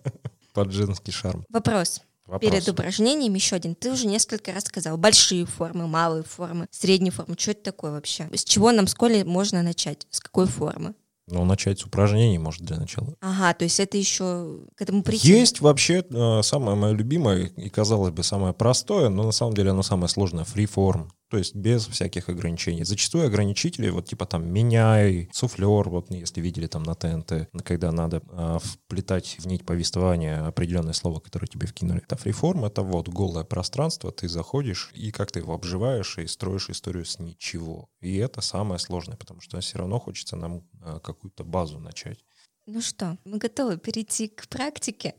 под 0.52 0.72
женский 0.72 1.12
шарм. 1.12 1.44
Вопрос. 1.48 2.02
Вопрос. 2.26 2.50
Перед 2.50 2.68
упражнением 2.68 3.34
еще 3.34 3.56
один. 3.56 3.74
Ты 3.74 3.92
уже 3.92 4.06
несколько 4.06 4.52
раз 4.52 4.64
сказал. 4.64 4.96
Большие 4.96 5.46
формы, 5.46 5.86
малые 5.86 6.24
формы, 6.24 6.66
средние 6.70 7.12
формы. 7.12 7.36
Что 7.38 7.52
это 7.52 7.62
такое 7.62 7.92
вообще? 7.92 8.28
С 8.32 8.44
чего 8.44 8.72
нам 8.72 8.86
в 8.86 8.90
школе 8.90 9.24
можно 9.24 9.62
начать? 9.62 10.06
С 10.10 10.20
какой 10.20 10.46
формы? 10.46 10.94
Ну, 11.28 11.44
начать 11.44 11.80
с 11.80 11.84
упражнений, 11.84 12.38
может, 12.38 12.62
для 12.62 12.76
начала. 12.78 13.14
Ага, 13.20 13.52
то 13.54 13.64
есть 13.64 13.80
это 13.80 13.96
еще 13.96 14.60
к 14.76 14.82
этому 14.82 15.02
прийти. 15.02 15.26
Есть 15.26 15.60
вообще 15.60 16.04
э, 16.08 16.42
самое 16.42 16.76
мое 16.76 16.92
любимое 16.92 17.46
и, 17.56 17.68
казалось 17.68 18.12
бы, 18.12 18.22
самое 18.22 18.54
простое, 18.54 19.08
но 19.08 19.24
на 19.24 19.32
самом 19.32 19.54
деле 19.54 19.70
оно 19.70 19.82
самое 19.82 20.08
сложное— 20.08 20.44
фриформ. 20.46 21.10
То 21.28 21.38
есть 21.38 21.54
без 21.56 21.86
всяких 21.86 22.28
ограничений. 22.28 22.84
Зачастую 22.84 23.26
ограничители, 23.26 23.88
вот 23.88 24.06
типа 24.06 24.26
там 24.26 24.48
меняй, 24.48 25.28
суфлер, 25.32 25.88
вот 25.88 26.10
если 26.10 26.40
видели 26.40 26.68
там 26.68 26.84
на 26.84 26.94
ТНТ, 26.94 27.48
когда 27.64 27.90
надо 27.90 28.22
э, 28.30 28.58
вплетать 28.62 29.36
в 29.40 29.46
нить 29.46 29.66
повествования 29.66 30.46
определенное 30.46 30.92
слово, 30.92 31.18
которое 31.18 31.48
тебе 31.48 31.66
вкинули. 31.66 32.02
Это 32.02 32.16
фриформ, 32.16 32.64
это 32.64 32.82
вот 32.82 33.08
голое 33.08 33.44
пространство, 33.44 34.12
ты 34.12 34.28
заходишь 34.28 34.90
и 34.94 35.10
как 35.10 35.32
ты 35.32 35.40
его 35.40 35.54
обживаешь 35.54 36.18
и 36.18 36.26
строишь 36.28 36.70
историю 36.70 37.04
с 37.04 37.18
ничего. 37.18 37.88
И 38.00 38.16
это 38.16 38.40
самое 38.40 38.78
сложное, 38.78 39.16
потому 39.16 39.40
что 39.40 39.58
все 39.60 39.78
равно 39.78 39.98
хочется 39.98 40.36
нам 40.36 40.62
э, 40.80 41.00
какую-то 41.02 41.42
базу 41.42 41.80
начать. 41.80 42.24
Ну 42.66 42.80
что, 42.80 43.16
мы 43.24 43.38
готовы 43.38 43.78
перейти 43.78 44.28
к 44.28 44.48
практике. 44.48 45.14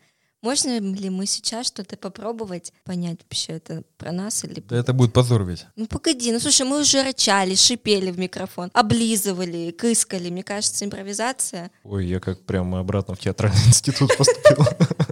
Можно 0.47 0.79
ли 0.79 1.09
мы 1.09 1.25
сейчас 1.25 1.67
что-то 1.67 1.97
попробовать, 1.97 2.71
понять 2.85 3.19
вообще 3.21 3.51
это 3.51 3.83
про 3.97 4.13
нас 4.13 4.45
или... 4.45 4.61
Да 4.61 4.77
это 4.77 4.93
будет 4.93 5.11
позор 5.11 5.43
ведь. 5.43 5.65
Ну 5.75 5.87
погоди, 5.87 6.31
ну 6.31 6.39
слушай, 6.39 6.65
мы 6.65 6.79
уже 6.79 7.03
рычали, 7.03 7.53
шипели 7.53 8.11
в 8.11 8.17
микрофон, 8.17 8.69
облизывали, 8.71 9.71
кыскали. 9.71 10.29
Мне 10.29 10.43
кажется, 10.43 10.85
импровизация. 10.85 11.69
Ой, 11.83 12.07
я 12.07 12.21
как 12.21 12.45
прямо 12.45 12.79
обратно 12.79 13.15
в 13.15 13.19
театральный 13.19 13.59
институт 13.67 14.15
поступил. 14.17 14.65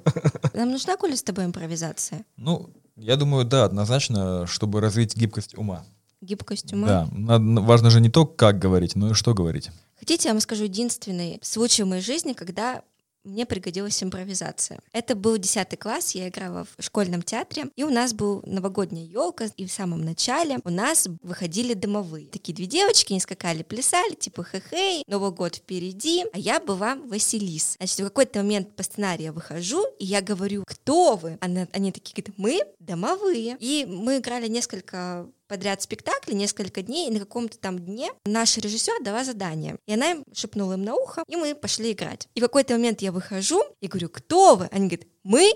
Нам 0.54 0.72
нужна, 0.72 0.96
Коля, 0.96 1.18
с 1.18 1.24
тобой 1.24 1.44
импровизация? 1.44 2.24
Ну, 2.38 2.70
я 2.96 3.18
думаю, 3.18 3.44
да, 3.44 3.66
однозначно, 3.66 4.48
чтобы 4.48 4.80
развить 4.80 5.18
гибкость 5.18 5.58
ума. 5.58 5.86
Гибкость 6.22 6.72
ума? 6.72 6.88
Да, 6.88 7.10
надо- 7.12 7.60
важно 7.62 7.90
же 7.90 8.00
не 8.00 8.10
то, 8.10 8.26
как 8.26 8.58
говорить, 8.58 8.96
но 8.96 9.12
и 9.12 9.14
что 9.14 9.34
говорить. 9.34 9.70
Хотите, 10.00 10.30
я 10.30 10.34
вам 10.34 10.40
скажу 10.40 10.64
единственный 10.64 11.40
случай 11.42 11.84
в 11.84 11.88
моей 11.88 12.02
жизни, 12.02 12.32
когда 12.32 12.84
мне 13.26 13.46
пригодилась 13.46 14.02
импровизация. 14.02 14.80
Это 14.94 15.16
был 15.16 15.38
10 15.38 15.78
класс, 15.80 16.16
я 16.16 16.30
играла 16.30 16.66
в 16.78 16.84
школьном 16.84 17.22
театре, 17.22 17.66
и 17.76 17.84
у 17.84 17.90
нас 17.90 18.14
был 18.14 18.42
новогодняя 18.46 19.06
елка, 19.06 19.46
и 19.58 19.66
в 19.66 19.72
самом 19.72 20.02
начале 20.06 20.60
у 20.64 20.70
нас 20.70 21.08
выходили 21.24 21.74
домовые. 21.74 22.28
Такие 22.28 22.54
две 22.56 22.66
девочки, 22.66 23.14
они 23.14 23.20
скакали, 23.20 23.64
плясали, 23.64 24.14
типа 24.16 24.44
хе-хей, 24.44 25.04
Новый 25.08 25.32
год 25.32 25.56
впереди, 25.56 26.24
а 26.34 26.40
я 26.40 26.60
была 26.60 26.96
Василис. 26.96 27.76
Значит, 27.78 28.00
в 28.00 28.04
какой-то 28.04 28.40
момент 28.40 28.76
по 28.76 28.84
сценарию 28.84 29.26
я 29.26 29.34
выхожу, 29.34 29.86
и 30.00 30.06
я 30.06 30.22
говорю, 30.22 30.64
кто 30.66 31.16
вы? 31.16 31.38
Она- 31.42 31.68
они 31.74 31.92
такие 31.92 32.14
говорят, 32.16 32.38
мы 32.38 32.62
домовые. 32.80 33.58
И 33.60 33.86
мы 33.88 34.18
играли 34.18 34.48
несколько 34.48 35.28
подряд 35.48 35.82
спектакли 35.82 36.34
несколько 36.34 36.82
дней, 36.82 37.08
и 37.08 37.12
на 37.12 37.20
каком-то 37.20 37.58
там 37.58 37.80
дне 37.80 38.12
наш 38.26 38.58
режиссер 38.58 39.04
дала 39.04 39.24
задание. 39.24 39.78
И 39.86 39.94
она 39.94 40.12
им 40.12 40.24
шепнула 40.34 40.74
им 40.74 40.84
на 40.84 40.96
ухо, 40.96 41.24
и 41.28 41.36
мы 41.36 41.56
пошли 41.56 41.92
играть. 41.92 42.28
И 42.36 42.40
в 42.40 42.44
какой-то 42.44 42.74
момент 42.74 43.02
я 43.02 43.12
выхожу 43.12 43.62
и 43.82 43.88
говорю, 43.88 44.10
кто 44.10 44.56
вы? 44.56 44.68
Они 44.72 44.88
говорят, 44.88 45.08
мы 45.24 45.52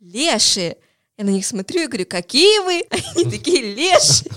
лешие. 0.00 0.78
Я 1.16 1.24
на 1.24 1.30
них 1.30 1.44
смотрю 1.44 1.82
и 1.82 1.86
говорю, 1.86 2.06
какие 2.06 2.60
вы? 2.60 2.86
Они 3.16 3.24
такие 3.24 3.74
лешие. 3.74 4.30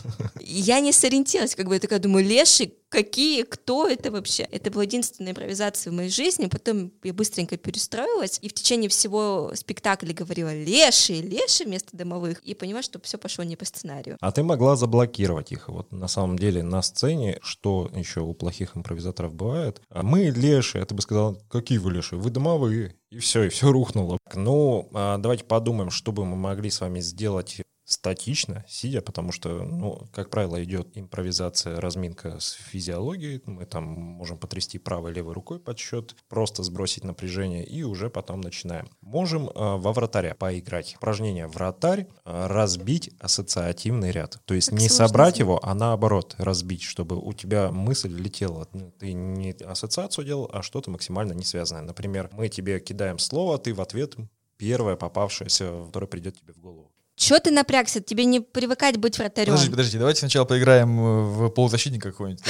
Я 0.51 0.81
не 0.81 0.91
сориентировалась, 0.91 1.55
как 1.55 1.67
бы 1.67 1.75
я 1.75 1.79
такая 1.79 1.99
думаю, 1.99 2.25
лешие, 2.25 2.73
какие, 2.89 3.43
кто 3.43 3.87
это 3.87 4.11
вообще? 4.11 4.43
Это 4.43 4.69
была 4.69 4.83
единственная 4.83 5.31
импровизация 5.31 5.91
в 5.91 5.95
моей 5.95 6.09
жизни, 6.09 6.47
потом 6.47 6.91
я 7.03 7.13
быстренько 7.13 7.55
перестроилась, 7.55 8.37
и 8.41 8.49
в 8.49 8.53
течение 8.53 8.89
всего 8.89 9.51
спектакля 9.55 10.13
говорила 10.13 10.53
лешие, 10.53 11.21
лешие 11.21 11.67
вместо 11.67 11.95
домовых, 11.95 12.41
и 12.41 12.53
понимаю, 12.53 12.83
что 12.83 12.99
все 13.01 13.17
пошло 13.17 13.45
не 13.45 13.55
по 13.55 13.63
сценарию. 13.63 14.17
А 14.19 14.31
ты 14.33 14.43
могла 14.43 14.75
заблокировать 14.75 15.53
их. 15.53 15.69
Вот 15.69 15.91
на 15.91 16.09
самом 16.09 16.37
деле 16.37 16.63
на 16.63 16.81
сцене, 16.81 17.39
что 17.41 17.89
еще 17.95 18.19
у 18.19 18.33
плохих 18.33 18.75
импровизаторов 18.75 19.33
бывает, 19.33 19.81
а 19.89 20.03
мы 20.03 20.23
лешие, 20.25 20.83
а 20.83 20.85
ты 20.85 20.93
бы 20.93 21.01
сказал, 21.01 21.41
какие 21.49 21.77
вы 21.77 21.93
лешие? 21.93 22.19
Вы 22.19 22.29
домовые. 22.29 22.95
И 23.09 23.19
все, 23.19 23.43
и 23.43 23.49
все 23.49 23.71
рухнуло. 23.71 24.17
Ну, 24.33 24.89
а 24.93 25.17
давайте 25.17 25.45
подумаем, 25.45 25.91
что 25.91 26.11
бы 26.11 26.25
мы 26.25 26.35
могли 26.35 26.69
с 26.69 26.81
вами 26.81 26.99
сделать 26.99 27.61
статично, 27.91 28.65
сидя, 28.67 29.01
потому 29.01 29.31
что, 29.31 29.63
ну, 29.63 30.07
как 30.13 30.29
правило, 30.29 30.63
идет 30.63 30.89
импровизация, 30.95 31.79
разминка 31.79 32.39
с 32.39 32.51
физиологией. 32.51 33.41
Мы 33.45 33.65
там 33.65 33.83
можем 33.83 34.37
потрясти 34.37 34.79
правой 34.79 35.13
левой 35.13 35.33
рукой 35.33 35.59
под 35.59 35.77
счет, 35.77 36.15
просто 36.29 36.63
сбросить 36.63 37.03
напряжение 37.03 37.65
и 37.65 37.83
уже 37.83 38.09
потом 38.09 38.41
начинаем. 38.41 38.89
Можем 39.01 39.47
э, 39.49 39.51
во 39.55 39.93
вратаря 39.93 40.35
поиграть. 40.35 40.95
Упражнение 40.97 41.47
вратарь, 41.47 42.07
э, 42.25 42.47
разбить 42.47 43.11
ассоциативный 43.19 44.11
ряд. 44.11 44.39
То 44.45 44.53
есть 44.53 44.69
Как 44.69 44.79
не 44.79 44.87
сложно 44.87 45.07
собрать 45.07 45.39
его, 45.39 45.59
а 45.63 45.73
наоборот 45.73 46.35
разбить, 46.37 46.83
чтобы 46.83 47.17
у 47.17 47.33
тебя 47.33 47.71
мысль 47.71 48.13
летела. 48.13 48.67
Ну, 48.73 48.91
Ты 48.99 49.13
не 49.13 49.51
ассоциацию 49.51 50.25
делал, 50.25 50.49
а 50.51 50.61
что-то 50.61 50.91
максимально 50.91 51.33
не 51.33 51.43
связанное. 51.43 51.83
Например, 51.83 52.29
мы 52.33 52.49
тебе 52.49 52.79
кидаем 52.79 53.19
слово, 53.19 53.57
ты 53.57 53.73
в 53.73 53.81
ответ 53.81 54.15
первое 54.57 54.95
попавшееся, 54.95 55.85
которое 55.87 56.07
придет 56.07 56.39
тебе 56.39 56.53
в 56.53 56.59
голову. 56.59 56.91
Че 57.21 57.39
ты 57.39 57.51
напрягся? 57.51 58.01
Тебе 58.01 58.25
не 58.25 58.39
привыкать 58.39 58.97
быть 58.97 59.19
вратарем. 59.19 59.51
Подождите, 59.51 59.71
подождите, 59.71 59.99
давайте 59.99 60.19
сначала 60.21 60.43
поиграем 60.43 60.97
в 61.31 61.49
полузащитника 61.49 62.11
какой-нибудь. 62.11 62.43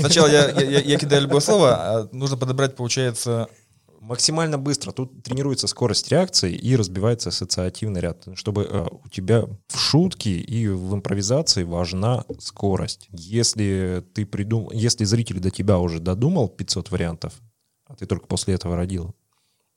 Сначала 0.00 0.26
я, 0.26 0.98
кидаю 0.98 1.22
любое 1.22 1.40
слово, 1.40 1.74
а 1.76 2.08
нужно 2.10 2.36
подобрать, 2.36 2.74
получается, 2.74 3.48
Максимально 4.00 4.58
быстро. 4.58 4.90
Тут 4.90 5.22
тренируется 5.22 5.68
скорость 5.68 6.10
реакции 6.10 6.52
и 6.52 6.74
разбивается 6.74 7.28
ассоциативный 7.28 8.00
ряд, 8.00 8.26
чтобы 8.34 8.66
э, 8.68 8.86
у 9.04 9.08
тебя 9.08 9.44
в 9.68 9.78
шутке 9.78 10.30
и 10.30 10.66
в 10.66 10.92
импровизации 10.92 11.62
важна 11.62 12.24
скорость. 12.40 13.06
Если 13.12 14.04
ты 14.12 14.26
придум... 14.26 14.68
если 14.72 15.04
зритель 15.04 15.38
до 15.38 15.52
тебя 15.52 15.78
уже 15.78 16.00
додумал 16.00 16.48
500 16.48 16.90
вариантов, 16.90 17.34
а 17.86 17.94
ты 17.94 18.06
только 18.06 18.26
после 18.26 18.54
этого 18.54 18.74
родил, 18.74 19.14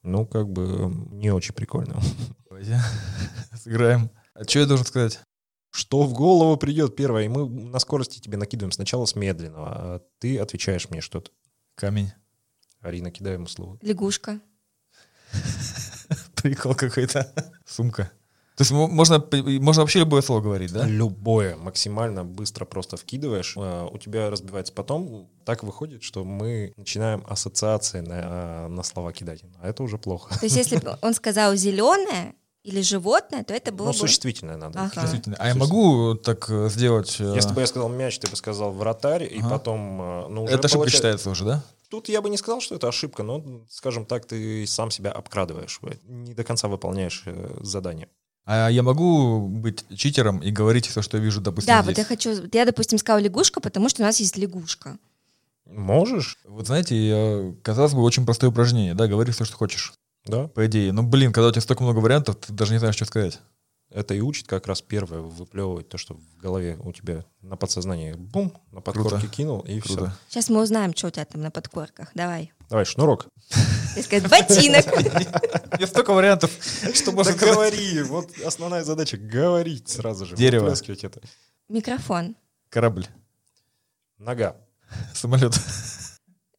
ну, 0.01 0.25
как 0.25 0.49
бы 0.49 0.63
э, 0.63 1.13
не 1.13 1.29
очень 1.29 1.53
прикольно. 1.53 2.01
Давайте 2.55 2.81
сыграем. 3.57 4.09
А 4.33 4.43
что 4.43 4.59
я 4.59 4.65
должен 4.65 4.85
сказать? 4.85 5.19
Что 5.71 6.03
в 6.03 6.13
голову 6.13 6.55
придет 6.57 6.95
первое, 6.95 7.23
и 7.23 7.27
мы 7.27 7.49
на 7.49 7.79
скорости 7.79 8.19
тебе 8.19 8.37
накидываем 8.37 8.71
сначала 8.71 9.05
с 9.05 9.15
медленного, 9.15 9.67
а 9.67 10.01
ты 10.19 10.39
отвечаешь 10.39 10.89
мне 10.89 11.01
что-то. 11.01 11.31
Камень. 11.75 12.13
Арина, 12.79 13.11
кидай 13.11 13.33
ему 13.33 13.47
слово. 13.47 13.77
Лягушка. 13.81 14.39
Прикол 16.35 16.75
какой-то. 16.75 17.33
Сумка. 17.65 18.11
То 18.55 18.61
есть 18.61 18.71
мо- 18.71 18.87
можно, 18.87 19.21
можно 19.59 19.81
вообще 19.81 19.99
любое 19.99 20.21
слово 20.21 20.39
говорить, 20.39 20.71
да? 20.71 20.87
Любое, 20.87 21.57
максимально 21.57 22.23
быстро 22.23 22.63
просто 22.63 22.95
вкидываешь, 22.95 23.55
а, 23.57 23.85
у 23.87 23.97
тебя 23.97 24.29
разбивается 24.29 24.71
потом. 24.71 25.29
Так 25.43 25.63
выходит, 25.63 26.03
что 26.03 26.23
мы 26.23 26.71
начинаем 26.77 27.25
ассоциации 27.27 27.99
на, 27.99 28.15
а, 28.15 28.67
на 28.69 28.83
слова 28.83 29.11
кидать. 29.11 29.43
А 29.61 29.67
это 29.67 29.83
уже 29.83 29.97
плохо. 29.97 30.39
То 30.39 30.45
есть 30.45 30.55
если 30.55 30.77
бы 30.77 30.97
он 31.01 31.13
сказал 31.13 31.53
зеленое 31.55 32.35
или 32.65 32.81
животное, 32.81 33.43
то 33.43 33.53
это 33.53 33.71
было 33.71 33.87
Ну, 33.87 33.91
бы... 33.93 33.97
существительное 33.99 34.57
надо. 34.57 34.79
Ага. 34.81 35.01
Действительно. 35.01 35.35
А 35.39 35.47
я 35.47 35.55
могу 35.55 36.15
так 36.15 36.49
э, 36.49 36.69
сделать... 36.69 37.15
э, 37.19 37.33
Если 37.35 37.53
бы 37.53 37.61
я 37.61 37.67
сказал 37.67 37.89
мяч, 37.89 38.17
ты 38.19 38.27
бы 38.27 38.35
сказал 38.35 38.71
вратарь, 38.71 39.23
и 39.23 39.39
Ага. 39.39 39.49
потом... 39.49 39.99
а, 40.01 40.27
Ну, 40.29 40.43
уже 40.43 40.53
Это 40.53 40.65
ошибка 40.65 40.77
получается- 40.79 40.97
считается 40.97 41.29
уже, 41.29 41.45
да? 41.45 41.63
Тут 41.89 42.09
я 42.09 42.21
бы 42.21 42.29
не 42.29 42.37
сказал, 42.37 42.61
что 42.61 42.75
это 42.75 42.87
ошибка, 42.87 43.23
но, 43.23 43.43
скажем 43.69 44.05
так, 44.05 44.25
ты 44.25 44.65
сам 44.67 44.89
себя 44.91 45.11
обкрадываешь. 45.11 45.79
Не 46.07 46.33
до 46.33 46.43
конца 46.43 46.67
выполняешь 46.67 47.23
э, 47.27 47.57
задание. 47.61 48.07
А 48.45 48.69
я 48.69 48.83
могу 48.83 49.39
быть 49.47 49.85
читером 49.95 50.39
и 50.39 50.51
говорить 50.51 50.87
все, 50.87 51.01
что 51.01 51.17
я 51.17 51.23
вижу, 51.23 51.41
допустим, 51.41 51.67
Да, 51.73 51.81
здесь? 51.83 51.95
вот 51.95 51.97
я 51.99 52.05
хочу... 52.05 52.49
Я, 52.53 52.65
допустим, 52.65 52.97
сказала 52.97 53.19
лягушка, 53.21 53.59
потому 53.61 53.89
что 53.89 54.01
у 54.01 54.05
нас 54.05 54.19
есть 54.19 54.37
лягушка. 54.37 54.97
Можешь, 55.65 56.37
Вот 56.47 56.67
знаете, 56.67 56.95
я- 56.95 57.53
казалось 57.63 57.93
бы, 57.93 58.01
очень 58.03 58.25
простое 58.25 58.49
упражнение, 58.51 58.93
да, 58.93 59.07
говори 59.07 59.31
все, 59.31 59.45
что 59.45 59.57
хочешь, 59.57 59.93
да. 60.25 60.47
по 60.47 60.65
идее. 60.65 60.91
Ну, 60.91 61.03
блин, 61.03 61.31
когда 61.33 61.47
у 61.47 61.51
тебя 61.51 61.61
столько 61.61 61.83
много 61.83 61.99
вариантов, 61.99 62.35
ты 62.37 62.53
даже 62.53 62.73
не 62.73 62.79
знаешь, 62.79 62.95
что 62.95 63.05
сказать. 63.05 63.39
Это 63.91 64.13
и 64.13 64.19
учит 64.19 64.47
как 64.47 64.67
раз 64.67 64.81
первое 64.81 65.21
выплевывать 65.21 65.87
то, 65.87 65.97
что 65.97 66.15
в 66.15 66.37
голове 66.37 66.77
у 66.83 66.91
тебя 66.91 67.23
на 67.41 67.55
подсознании 67.55 68.13
бум, 68.13 68.51
на 68.71 68.81
подкорке 68.81 69.19
Круто. 69.19 69.27
кинул, 69.27 69.59
и 69.61 69.79
все. 69.79 69.95
Круто. 69.95 70.17
Сейчас 70.27 70.49
мы 70.49 70.61
узнаем, 70.61 70.93
что 70.95 71.07
у 71.07 71.11
тебя 71.11 71.23
там 71.25 71.41
на 71.41 71.51
подкорках. 71.51 72.09
Давай. 72.15 72.51
Давай, 72.69 72.83
шнурок. 72.85 73.27
Я 73.95 74.03
сказать, 74.03 74.27
ботинок. 74.29 74.85
Мне 75.77 75.87
столько 75.87 76.13
вариантов, 76.13 76.51
что 76.93 77.11
можно 77.11 77.31
Да 77.33 77.37
сказать. 77.37 77.55
говори, 77.55 78.01
вот 78.03 78.29
основная 78.43 78.83
задача— 78.83 79.17
говорить 79.19 79.87
сразу 79.87 80.25
же. 80.25 80.35
Дерево. 80.35 80.69
это. 80.73 81.21
Микрофон. 81.69 82.35
Корабль, 82.69 83.07
Нога, 84.17 84.57
самолет, 85.13 85.53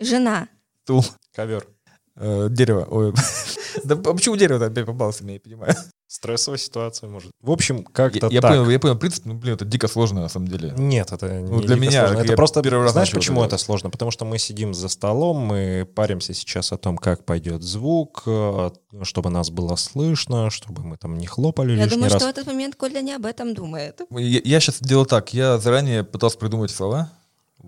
Жена. 0.00 0.48
стул, 0.84 1.04
ковер, 1.34 1.66
э, 2.14 2.48
дерево, 2.50 2.86
ой, 2.90 3.12
Да 3.86 3.96
почему 3.96 4.36
дерево 4.36 4.64
опять 4.66 4.86
попался, 4.86 5.24
я 5.24 5.32
не 5.32 5.38
понимаю. 5.38 5.74
Стрессовая 6.08 6.56
ситуация, 6.58 7.08
может. 7.08 7.32
В 7.40 7.50
общем, 7.50 7.82
как-то 7.82 8.26
Я, 8.28 8.34
я 8.34 8.40
так. 8.40 8.52
понял, 8.52 8.70
я 8.70 8.78
понял 8.78 8.96
принцип, 8.96 9.24
ну, 9.24 9.34
блин, 9.34 9.54
это 9.54 9.64
дико 9.64 9.88
сложно 9.88 10.20
на 10.20 10.28
самом 10.28 10.46
деле. 10.46 10.72
Нет, 10.76 11.10
это 11.10 11.26
Ну, 11.26 11.56
не 11.60 11.66
для 11.66 11.74
дико 11.74 11.86
меня, 11.86 12.00
сложно. 12.06 12.18
я 12.18 12.24
Это 12.24 12.36
просто, 12.36 12.62
первый 12.62 12.82
раз 12.84 12.92
знаешь, 12.92 13.10
почему 13.10 13.40
это 13.42 13.56
это 13.56 13.64
сложно? 13.64 13.90
Потому 13.90 14.12
что 14.12 14.24
мы 14.24 14.38
сидим 14.38 14.72
за 14.72 14.88
столом, 14.88 15.38
мы 15.38 15.84
паримся 15.96 16.32
сейчас 16.32 16.70
о 16.72 16.76
том, 16.78 16.96
как 16.96 17.24
пойдет 17.24 17.62
звук, 17.64 18.22
э, 18.26 18.70
чтобы 19.02 19.30
нас 19.30 19.50
было 19.50 19.74
слышно, 19.74 20.48
чтобы 20.50 20.84
мы 20.84 20.96
там 20.96 21.18
не 21.18 21.26
хлопали 21.26 21.70
Я 21.72 21.76
лишний 21.84 21.90
думаю, 21.96 22.12
раз. 22.12 22.22
что 22.22 22.28
в 22.28 22.30
этот 22.30 22.46
момент 22.46 22.76
Коля 22.76 23.00
не 23.00 23.12
об 23.12 23.26
этом 23.26 23.52
думает. 23.54 24.00
Я, 24.10 24.40
я 24.44 24.60
сейчас 24.60 24.78
делал 24.80 25.06
так, 25.06 25.34
я 25.34 25.58
заранее 25.58 26.04
пытался 26.04 26.38
придумать 26.38 26.70
слова. 26.70 27.10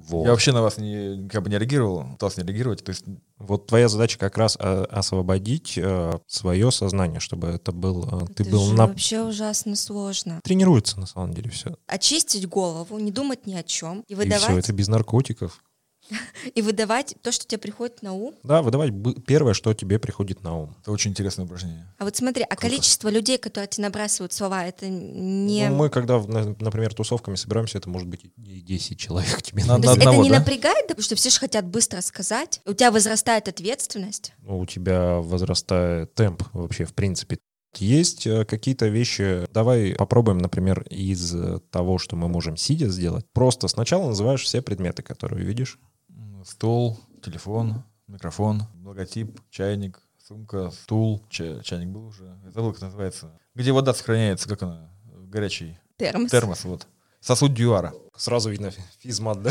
Вот. 0.06 0.24
Я 0.24 0.30
вообще 0.30 0.52
на 0.52 0.62
вас 0.62 0.78
не, 0.78 1.28
как 1.28 1.42
бы 1.42 1.50
не 1.50 1.58
реагировал, 1.58 2.04
пытался 2.12 2.40
не 2.40 2.46
реагировать. 2.46 2.84
То 2.84 2.90
есть 2.90 3.04
Вот 3.38 3.66
твоя 3.66 3.88
задача 3.88 4.18
как 4.18 4.36
раз 4.38 4.56
э, 4.58 4.84
освободить 4.90 5.78
свое 6.26 6.70
сознание, 6.70 7.20
чтобы 7.20 7.48
это 7.48 7.72
был... 7.72 8.04
э, 8.04 8.26
ты 8.34 8.42
Это 8.42 8.50
был 8.52 8.66
же 8.66 8.74
на... 8.74 8.86
вообще 8.86 9.22
ужасно 9.22 9.76
сложно. 9.76 10.40
Тренируется 10.42 10.98
на 10.98 11.06
самом 11.06 11.34
деле 11.34 11.50
все. 11.50 11.76
Очистить 11.86 12.48
голову, 12.48 12.98
не 12.98 13.12
думать 13.12 13.46
ни 13.46 13.54
о 13.54 13.62
чем 13.62 14.04
и 14.08 14.12
И 14.12 14.16
выдавать, 14.16 14.42
все, 14.42 14.58
это 14.58 14.72
без 14.72 14.88
наркотиков. 14.88 15.62
и 16.54 16.62
выдавать 16.62 17.16
то, 17.22 17.32
что 17.32 17.46
тебе 17.46 17.58
приходит 17.58 18.02
на 18.02 18.12
ум. 18.12 18.34
Да, 18.42 18.62
выдавать 18.62 18.92
первое, 19.26 19.54
что 19.54 19.74
тебе 19.74 19.98
приходит 19.98 20.42
на 20.42 20.56
ум. 20.56 20.76
это 20.80 20.92
очень 20.92 21.10
интересное 21.10 21.44
упражнение. 21.44 21.92
А 21.98 22.04
вот 22.04 22.16
смотри, 22.16 22.44
а 22.48 22.56
количество 22.56 23.08
людей, 23.08 23.38
которые 23.38 23.68
тебе 23.68 23.84
набрасывают 23.84 24.32
слова, 24.32 24.66
это 24.66 24.88
не... 24.88 25.68
Ну, 25.68 25.76
мы 25.76 25.90
когда, 25.90 26.18
например, 26.18 26.94
тусовками 26.94 27.36
собираемся, 27.36 27.78
это 27.78 27.88
может 27.88 28.08
быть 28.08 28.24
и 28.24 28.60
10 28.60 28.98
человек 28.98 29.42
тебе 29.42 29.64
На- 29.64 29.76
То 29.76 29.80
надо. 29.80 29.86
есть 29.88 29.96
это 29.98 30.08
одного, 30.08 30.24
не 30.24 30.30
да? 30.30 30.38
напрягает, 30.38 30.86
потому 30.88 31.02
что 31.02 31.14
все 31.16 31.30
же 31.30 31.38
хотят 31.38 31.66
быстро 31.66 32.00
сказать. 32.00 32.60
У 32.64 32.72
тебя 32.72 32.90
возрастает 32.90 33.48
ответственность. 33.48 34.32
у 34.46 34.64
тебя 34.66 35.16
возрастает 35.16 36.14
темп 36.14 36.42
вообще, 36.52 36.84
в 36.84 36.94
принципе. 36.94 37.38
Есть 37.76 38.26
э, 38.26 38.44
какие-то 38.44 38.86
вещи, 38.88 39.46
давай 39.52 39.94
попробуем, 39.94 40.38
например, 40.38 40.82
из 40.90 41.34
э, 41.34 41.60
того, 41.70 41.98
что 41.98 42.16
мы 42.16 42.28
можем 42.28 42.56
сидя 42.56 42.88
сделать. 42.88 43.26
Просто 43.32 43.68
сначала 43.68 44.08
называешь 44.08 44.42
все 44.42 44.62
предметы, 44.62 45.02
которые 45.02 45.44
видишь. 45.44 45.78
Стол, 46.48 46.98
телефон, 47.22 47.84
микрофон, 48.06 48.62
логотип, 48.82 49.38
чайник, 49.50 50.00
сумка, 50.16 50.70
стул. 50.70 51.22
Ча- 51.28 51.60
чайник 51.62 51.90
был 51.90 52.06
уже. 52.06 52.38
Забыл, 52.54 52.72
как 52.72 52.80
называется. 52.80 53.38
Где 53.54 53.70
вода 53.70 53.92
сохраняется, 53.92 54.48
как 54.48 54.62
она? 54.62 54.90
Горячий. 55.04 55.78
Термос. 55.98 56.30
Термос, 56.30 56.64
вот. 56.64 56.86
Сосуд 57.20 57.54
дюара. 57.54 57.92
Сразу 58.16 58.50
видно 58.50 58.72
физмат, 58.98 59.42
да? 59.42 59.50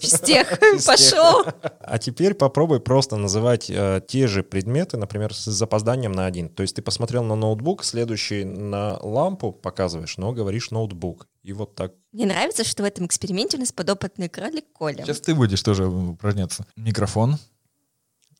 Физтех. 0.00 0.58
Пошел. 0.86 1.44
А 1.80 1.98
теперь 1.98 2.34
попробуй 2.34 2.80
просто 2.80 3.16
называть 3.16 3.70
э, 3.70 4.02
те 4.06 4.26
же 4.26 4.42
предметы, 4.42 4.96
например, 4.98 5.34
с 5.34 5.44
запозданием 5.44 6.12
на 6.12 6.26
один. 6.26 6.48
То 6.50 6.62
есть 6.62 6.76
ты 6.76 6.82
посмотрел 6.82 7.22
на 7.24 7.36
ноутбук, 7.36 7.84
следующий 7.84 8.44
на 8.44 8.98
лампу 9.02 9.52
показываешь, 9.52 10.18
но 10.18 10.32
говоришь 10.32 10.70
ноутбук. 10.70 11.26
И 11.42 11.52
вот 11.54 11.74
так. 11.74 11.92
Мне 12.12 12.26
нравится, 12.26 12.64
что 12.64 12.82
в 12.82 12.86
этом 12.86 13.06
эксперименте 13.06 13.56
у 13.56 13.60
нас 13.60 13.72
подопытный 13.72 14.28
кролик 14.28 14.64
Коля. 14.72 15.04
Сейчас 15.04 15.20
ты 15.20 15.34
будешь 15.34 15.62
тоже 15.62 15.86
упражняться. 15.86 16.66
Микрофон. 16.76 17.38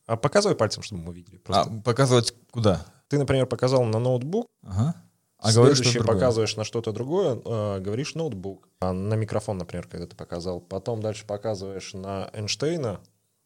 А 0.05 0.17
показывай 0.17 0.55
пальцем, 0.55 0.83
чтобы 0.83 1.01
мы 1.01 1.13
видели. 1.13 1.35
А, 1.35 1.39
Просто. 1.39 1.81
показывать 1.83 2.33
куда? 2.51 2.85
Ты, 3.07 3.17
например, 3.17 3.45
показал 3.45 3.83
на 3.85 3.99
ноутбук, 3.99 4.47
Ага. 4.63 4.95
А 5.39 5.53
говоришь, 5.53 5.77
что 5.77 5.83
следующий 5.83 5.99
другое. 5.99 6.15
показываешь 6.15 6.55
на 6.55 6.63
что-то 6.63 6.91
другое, 6.91 7.39
э, 7.43 7.79
говоришь 7.79 8.15
ноутбук. 8.15 8.67
А 8.79 8.91
на 8.91 9.13
микрофон, 9.13 9.57
например, 9.57 9.87
когда 9.87 10.07
ты 10.07 10.15
показал. 10.15 10.59
Потом 10.61 11.01
дальше 11.01 11.25
показываешь 11.25 11.93
на 11.93 12.29
Эйнштейна, 12.33 13.01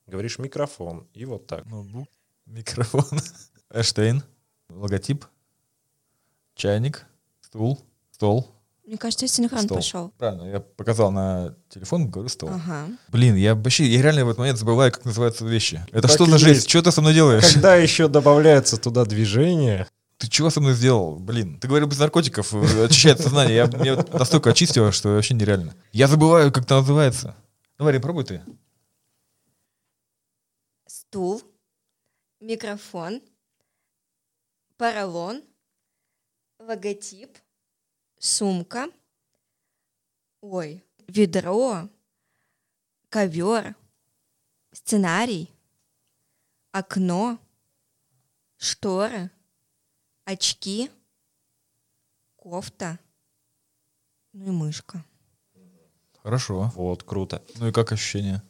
говоришь 0.07 0.39
микрофон. 0.39 1.07
И 1.13 1.25
вот 1.25 1.47
так. 1.47 1.65
Ноутбук, 1.65 2.07
микрофон, 2.45 3.19
Эштейн, 3.73 4.23
логотип, 4.69 5.25
чайник, 6.55 7.05
стул, 7.41 7.79
стол. 8.11 8.47
Мне 8.85 8.97
кажется, 8.97 9.25
я 9.25 9.29
синхрон 9.29 9.63
стол. 9.63 9.77
пошел. 9.77 10.11
Правильно, 10.17 10.43
я 10.49 10.59
показал 10.59 11.11
на 11.11 11.55
телефон, 11.69 12.09
говорю 12.09 12.29
стол. 12.29 12.49
Ага. 12.49 12.87
Блин, 13.09 13.35
я 13.35 13.55
вообще, 13.55 13.85
я 13.85 14.01
реально 14.01 14.25
в 14.25 14.29
этот 14.29 14.39
момент 14.39 14.57
забываю, 14.57 14.91
как 14.91 15.05
называются 15.05 15.45
вещи. 15.45 15.85
Это 15.91 16.03
Так 16.03 16.11
что 16.11 16.25
за 16.25 16.49
есть. 16.49 16.69
Что 16.69 16.81
ты 16.81 16.91
со 16.91 17.01
мной 17.01 17.13
делаешь? 17.13 17.53
Когда 17.53 17.75
еще 17.75 18.07
добавляется 18.07 18.77
туда 18.77 19.05
движение, 19.05 19.87
Ты 20.21 20.27
чего 20.27 20.51
со 20.51 20.61
мной 20.61 20.75
сделал? 20.75 21.15
Блин, 21.17 21.59
ты 21.59 21.67
говорил 21.67 21.87
без 21.87 21.97
наркотиков, 21.97 22.53
э, 22.53 22.85
очищает 22.85 23.19
сознание. 23.19 23.67
Я 23.83 23.95
вот 23.95 24.13
настолько 24.13 24.51
очистило, 24.51 24.91
что 24.91 25.09
вообще 25.09 25.33
нереально. 25.33 25.75
Я 25.93 26.07
забываю, 26.07 26.51
как 26.51 26.65
это 26.65 26.75
называется. 26.75 27.35
Давай, 27.79 27.93
Рим, 27.93 28.03
пробуй 28.03 28.25
ты. 28.25 28.43
Стул, 30.85 31.41
микрофон, 32.39 33.23
поролон, 34.77 35.41
логотип, 36.59 37.35
сумка, 38.19 38.89
ой, 40.39 40.83
ведро, 41.07 41.89
ковер, 43.09 43.73
сценарий, 44.71 45.49
окно, 46.71 47.39
шторы, 48.57 49.31
очки, 50.31 50.89
кофта, 52.35 52.99
ну 54.33 54.47
и 54.47 54.51
мышка. 54.51 55.03
Хорошо. 56.23 56.71
вот, 56.75 57.03
круто. 57.03 57.41
Ну 57.57 57.67
и 57.67 57.71
как 57.71 57.91
ощущения? 57.91 58.43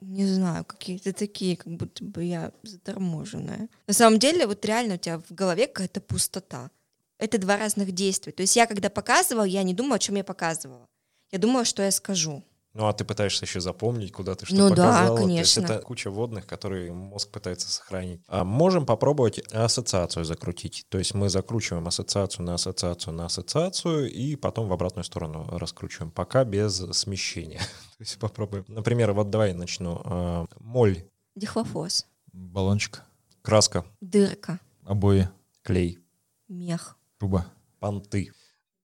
Не 0.00 0.26
знаю, 0.26 0.64
какие-то 0.64 1.12
такие, 1.12 1.56
как 1.56 1.72
будто 1.72 2.04
бы 2.04 2.24
я 2.24 2.52
заторможенная. 2.62 3.68
На 3.86 3.94
самом 3.94 4.18
деле, 4.18 4.46
вот 4.46 4.64
реально 4.64 4.94
у 4.94 4.98
тебя 4.98 5.18
в 5.18 5.32
голове 5.32 5.66
какая-то 5.66 6.00
пустота. 6.00 6.70
Это 7.18 7.38
два 7.38 7.56
разных 7.56 7.92
действия. 7.92 8.32
То 8.32 8.42
есть 8.42 8.56
я, 8.56 8.66
когда 8.66 8.90
показывала, 8.90 9.44
я 9.44 9.62
не 9.62 9.72
думала, 9.72 9.96
о 9.96 9.98
чем 10.00 10.16
я 10.16 10.24
показывала. 10.24 10.88
Я 11.30 11.38
думала, 11.38 11.64
что 11.64 11.82
я 11.82 11.90
скажу. 11.90 12.42
Ну, 12.74 12.88
а 12.88 12.92
ты 12.92 13.04
пытаешься 13.04 13.44
еще 13.44 13.60
запомнить, 13.60 14.10
куда 14.10 14.34
ты 14.34 14.46
что 14.46 14.56
Ну 14.56 14.68
да, 14.68 14.88
показала. 14.88 15.18
То 15.20 15.28
есть 15.28 15.54
конечно. 15.54 15.74
это 15.74 15.84
куча 15.84 16.10
водных, 16.10 16.44
которые 16.44 16.92
мозг 16.92 17.30
пытается 17.30 17.70
сохранить. 17.70 18.20
А 18.26 18.42
можем 18.44 18.84
попробовать 18.84 19.38
ассоциацию 19.52 20.24
закрутить. 20.24 20.84
То 20.88 20.98
есть 20.98 21.14
мы 21.14 21.28
закручиваем 21.28 21.86
ассоциацию 21.86 22.44
на 22.44 22.54
ассоциацию 22.54 23.14
на 23.14 23.26
ассоциацию 23.26 24.10
и 24.10 24.34
потом 24.34 24.66
в 24.66 24.72
обратную 24.72 25.04
сторону 25.04 25.46
раскручиваем, 25.52 26.10
пока 26.10 26.42
без 26.44 26.78
смещения. 26.92 27.60
То 27.98 28.00
есть 28.00 28.18
попробуем. 28.18 28.64
Например, 28.66 29.12
вот 29.12 29.30
давай 29.30 29.50
я 29.50 29.54
начну. 29.54 30.02
А, 30.04 30.46
Моль, 30.58 31.04
Дихлофос, 31.36 32.08
Баллончик, 32.32 33.04
краска, 33.42 33.84
дырка, 34.00 34.58
обои, 34.84 35.28
клей, 35.62 36.00
мех, 36.48 36.96
труба. 37.18 37.46
понты. 37.78 38.32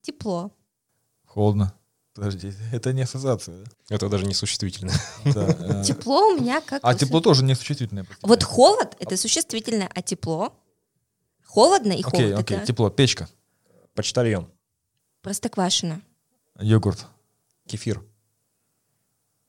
тепло. 0.00 0.52
Холодно. 1.26 1.74
Подожди, 2.14 2.52
это 2.72 2.92
не 2.92 3.02
ассоциация, 3.02 3.64
да? 3.64 3.70
Это 3.88 4.08
даже 4.08 4.26
не 4.26 4.34
существительно. 4.34 4.92
Да, 5.24 5.46
э, 5.80 5.84
Тепло 5.84 6.28
у 6.32 6.36
меня 6.40 6.60
как... 6.60 6.80
А 6.84 6.94
тепло 6.94 7.20
тоже 7.20 7.44
не 7.44 7.54
существительное. 7.54 8.06
Вот 8.22 8.42
холод— 8.42 8.96
это 8.98 9.16
существительное, 9.16 9.88
а 9.94 10.02
тепло? 10.02 10.52
Холодно 11.44 11.92
и 11.92 12.02
Окей, 12.02 12.30
холод— 12.32 12.38
окей, 12.40 12.56
это 12.58 12.66
тепло. 12.66 12.90
Печка, 12.90 13.28
Почтальон, 13.94 14.50
простоквашино. 15.22 16.00
йогурт, 16.58 17.06
кефир, 17.66 18.02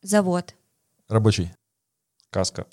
Завод. 0.02 0.56
рабочий, 1.08 1.52
каска. 2.30 2.66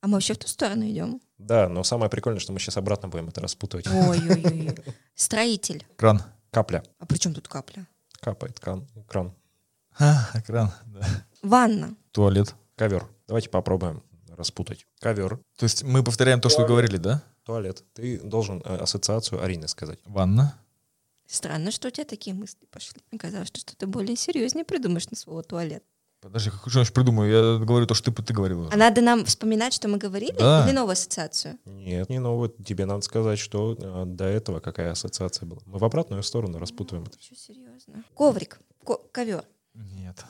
А 0.00 0.08
мы 0.08 0.14
вообще 0.14 0.34
в 0.34 0.38
ту 0.38 0.48
сторону 0.48 0.84
идем? 0.88 1.20
Да, 1.38 1.68
но 1.68 1.84
самое 1.84 2.10
прикольное, 2.10 2.40
что 2.40 2.52
мы 2.52 2.58
сейчас 2.58 2.76
обратно 2.76 3.08
будем 3.08 3.28
это 3.28 3.40
распутывать. 3.40 3.86
Ой-ой-ой. 3.86 4.76
Строитель. 5.14 5.86
кран. 5.96 6.22
Капля. 6.50 6.82
А 6.98 7.06
при 7.06 7.16
чем 7.18 7.32
тут 7.34 7.48
капля? 7.48 7.86
Капает 8.22 8.60
кран. 8.60 8.86
кран. 9.08 9.34
А, 9.98 10.40
кран, 10.46 10.70
да. 10.86 11.06
Ванна. 11.42 11.96
Туалет. 12.12 12.54
Ковер. 12.76 13.06
Давайте 13.26 13.50
попробуем 13.50 14.02
распутать. 14.28 14.86
Ковер, 15.00 15.38
То 15.56 15.64
есть 15.64 15.82
мы 15.82 16.04
повторяем 16.04 16.40
то, 16.40 16.48
что 16.48 16.62
вы 16.62 16.68
говорили, 16.68 16.96
да? 16.96 17.22
туалет. 17.44 17.82
Ты 17.94 18.20
должен 18.20 18.62
э, 18.64 18.76
ассоциацию 18.76 19.42
Арины 19.42 19.66
сказать. 19.66 19.98
Ванна. 20.04 20.56
Странно, 21.26 21.72
что 21.72 21.88
у 21.88 21.90
тебя 21.90 22.04
такие 22.04 22.34
мысли 22.34 22.64
пошли. 22.70 23.02
Мне 23.10 23.18
казалось, 23.18 23.48
что 23.48 23.58
что-то 23.58 23.88
более 23.88 24.14
серьезнее 24.16 24.64
придумаешь 24.64 25.10
на 25.10 25.16
слово 25.16 25.42
туалет. 25.42 25.82
Подожди, 26.22 26.50
как 26.50 26.70
что 26.70 26.78
я 26.80 26.86
придумаю? 26.86 27.58
Я 27.58 27.64
говорю 27.66 27.84
то, 27.84 27.94
что 27.94 28.12
ты, 28.12 28.22
ты 28.22 28.32
говорила. 28.32 28.70
А 28.72 28.76
надо 28.76 29.00
нам 29.00 29.24
вспоминать, 29.24 29.72
что 29.74 29.88
мы 29.88 29.98
говорили, 29.98 30.36
Да. 30.38 30.64
или 30.64 30.72
новую 30.72 30.92
ассоциацию? 30.92 31.58
Нет, 31.64 32.08
не 32.10 32.20
новое. 32.20 32.48
Тебе 32.64 32.86
надо 32.86 33.02
сказать, 33.02 33.40
что 33.40 33.76
э, 33.76 34.04
до 34.06 34.24
этого 34.26 34.60
какая 34.60 34.92
ассоциация 34.92 35.46
была. 35.46 35.60
Мы 35.66 35.78
в 35.80 35.84
обратную 35.84 36.22
сторону 36.22 36.58
распутываем 36.58 37.06
это. 37.06 37.20
Что 37.20 37.34
серьезно? 37.34 38.04
Коврик. 38.14 38.60
Ко- 38.86 39.00
ковер. 39.10 39.44
Нет. 39.74 40.24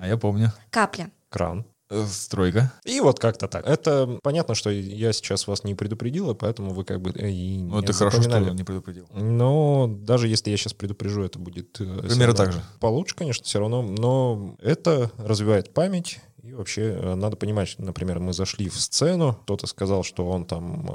А 0.00 0.06
я 0.06 0.16
помню. 0.16 0.52
Капля. 0.70 1.10
Кран. 1.30 1.66
Стройка. 2.08 2.72
И 2.84 3.00
вот 3.00 3.18
как-то 3.18 3.46
так. 3.46 3.66
Это 3.66 4.18
понятно, 4.22 4.54
что 4.54 4.70
я 4.70 5.12
сейчас 5.12 5.46
вас 5.46 5.64
не 5.64 5.74
предупредила, 5.74 6.34
поэтому 6.34 6.72
вы 6.72 6.84
как 6.84 7.00
бы 7.00 7.10
э, 7.10 7.30
и 7.30 7.58
Ну, 7.58 7.80
это 7.80 7.92
хорошо, 7.92 8.22
что 8.22 8.40
не 8.40 8.64
предупредил. 8.64 9.06
Но 9.12 9.86
даже 9.88 10.28
если 10.28 10.50
я 10.50 10.56
сейчас 10.56 10.72
предупрежу, 10.72 11.22
это 11.22 11.38
будет... 11.38 11.80
э, 11.80 12.00
Примерно 12.08 12.34
так 12.34 12.52
же. 12.52 12.62
Получше, 12.80 13.14
конечно, 13.14 13.44
все 13.44 13.60
равно, 13.60 13.82
но 13.82 14.56
это 14.60 15.10
развивает 15.18 15.74
память. 15.74 16.20
И 16.42 16.52
вообще 16.52 16.82
э, 16.82 17.14
надо 17.14 17.36
понимать, 17.36 17.74
например, 17.78 18.18
мы 18.20 18.32
зашли 18.32 18.68
в 18.68 18.78
сцену, 18.80 19.38
кто-то 19.44 19.66
сказал, 19.66 20.02
что 20.04 20.28
он 20.28 20.44
там 20.46 20.86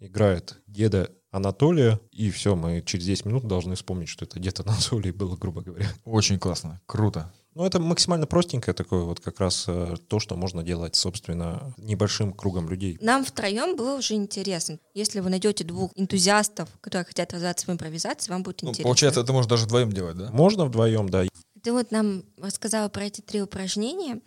э, 0.00 0.06
играет 0.06 0.60
деда 0.66 1.10
Анатолия, 1.32 1.98
и 2.10 2.30
все, 2.30 2.54
мы 2.54 2.82
через 2.82 3.06
10 3.06 3.24
минут 3.24 3.44
должны 3.46 3.74
вспомнить, 3.74 4.08
что 4.08 4.24
это 4.26 4.38
дед 4.38 4.60
Анатолий 4.60 5.12
был, 5.12 5.34
грубо 5.40 5.62
говоря. 5.62 5.86
Очень 6.04 6.38
классно, 6.38 6.80
круто. 6.86 7.32
Ну, 7.54 7.66
это 7.66 7.80
максимально 7.80 8.26
простенькое 8.26 8.74
такое 8.74 9.02
вот 9.02 9.20
как 9.20 9.38
раз 9.38 9.66
э, 9.68 9.96
то, 10.08 10.20
что 10.20 10.36
можно 10.36 10.62
делать, 10.62 10.96
собственно, 10.96 11.74
небольшим 11.76 12.32
кругом 12.32 12.68
людей. 12.68 12.96
Нам 13.00 13.24
втроем 13.24 13.76
было 13.76 13.98
уже 13.98 14.14
интересно. 14.14 14.78
Если 14.94 15.20
вы 15.20 15.28
найдете 15.28 15.62
двух 15.62 15.90
энтузиастов, 15.94 16.70
которые 16.80 17.04
хотят 17.04 17.32
развиваться 17.32 17.66
в 17.66 17.70
импровизации, 17.70 18.30
вам 18.30 18.42
будет 18.42 18.62
Ну, 18.62 18.70
интересно. 18.70 18.84
получается, 18.84 19.20
это 19.20 19.32
можно 19.32 19.50
даже 19.50 19.66
вдвоем 19.66 19.92
делать, 19.92 20.16
да? 20.16 20.30
Можно 20.32 20.64
вдвоем, 20.64 21.08
да. 21.10 21.24
Ты 21.62 21.72
вот 21.72 21.90
нам 21.90 22.24
рассказала 22.38 22.88
про 22.88 23.04
эти 23.04 23.20
три 23.20 23.42
упражнения, 23.42 24.20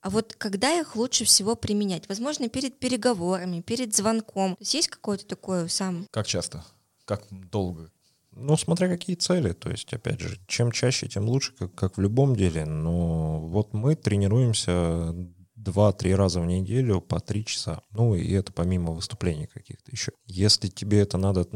а 0.00 0.10
вот 0.10 0.34
когда 0.36 0.72
их 0.78 0.96
лучше 0.96 1.24
всего 1.24 1.56
применять? 1.56 2.08
Возможно, 2.08 2.48
перед 2.48 2.78
переговорами, 2.78 3.60
перед 3.60 3.94
звонком. 3.94 4.56
То 4.56 4.62
есть 4.62 4.74
есть 4.74 4.88
какой-то 4.88 5.26
такой 5.26 5.68
сам... 5.68 6.06
Как 6.10 6.26
часто? 6.26 6.64
Как 7.04 7.24
долго? 7.30 7.90
Ну, 8.36 8.56
смотря 8.56 8.88
какие 8.88 9.16
цели. 9.16 9.52
То 9.52 9.70
есть, 9.70 9.92
опять 9.92 10.20
же, 10.20 10.38
чем 10.46 10.72
чаще, 10.72 11.08
тем 11.08 11.28
лучше, 11.28 11.52
как, 11.58 11.74
как 11.74 11.96
в 11.96 12.00
любом 12.00 12.36
деле. 12.36 12.64
Но 12.64 13.40
вот 13.40 13.72
мы 13.72 13.94
тренируемся 13.94 15.14
два-три 15.64 16.14
раза 16.14 16.40
в 16.40 16.46
неделю 16.46 17.00
по 17.00 17.20
три 17.20 17.44
часа. 17.44 17.80
Ну, 17.90 18.14
и 18.14 18.32
это 18.32 18.52
помимо 18.52 18.92
выступлений 18.92 19.46
каких-то 19.46 19.90
еще. 19.90 20.12
Если 20.26 20.68
тебе 20.68 21.00
это 21.00 21.16
надо 21.16 21.46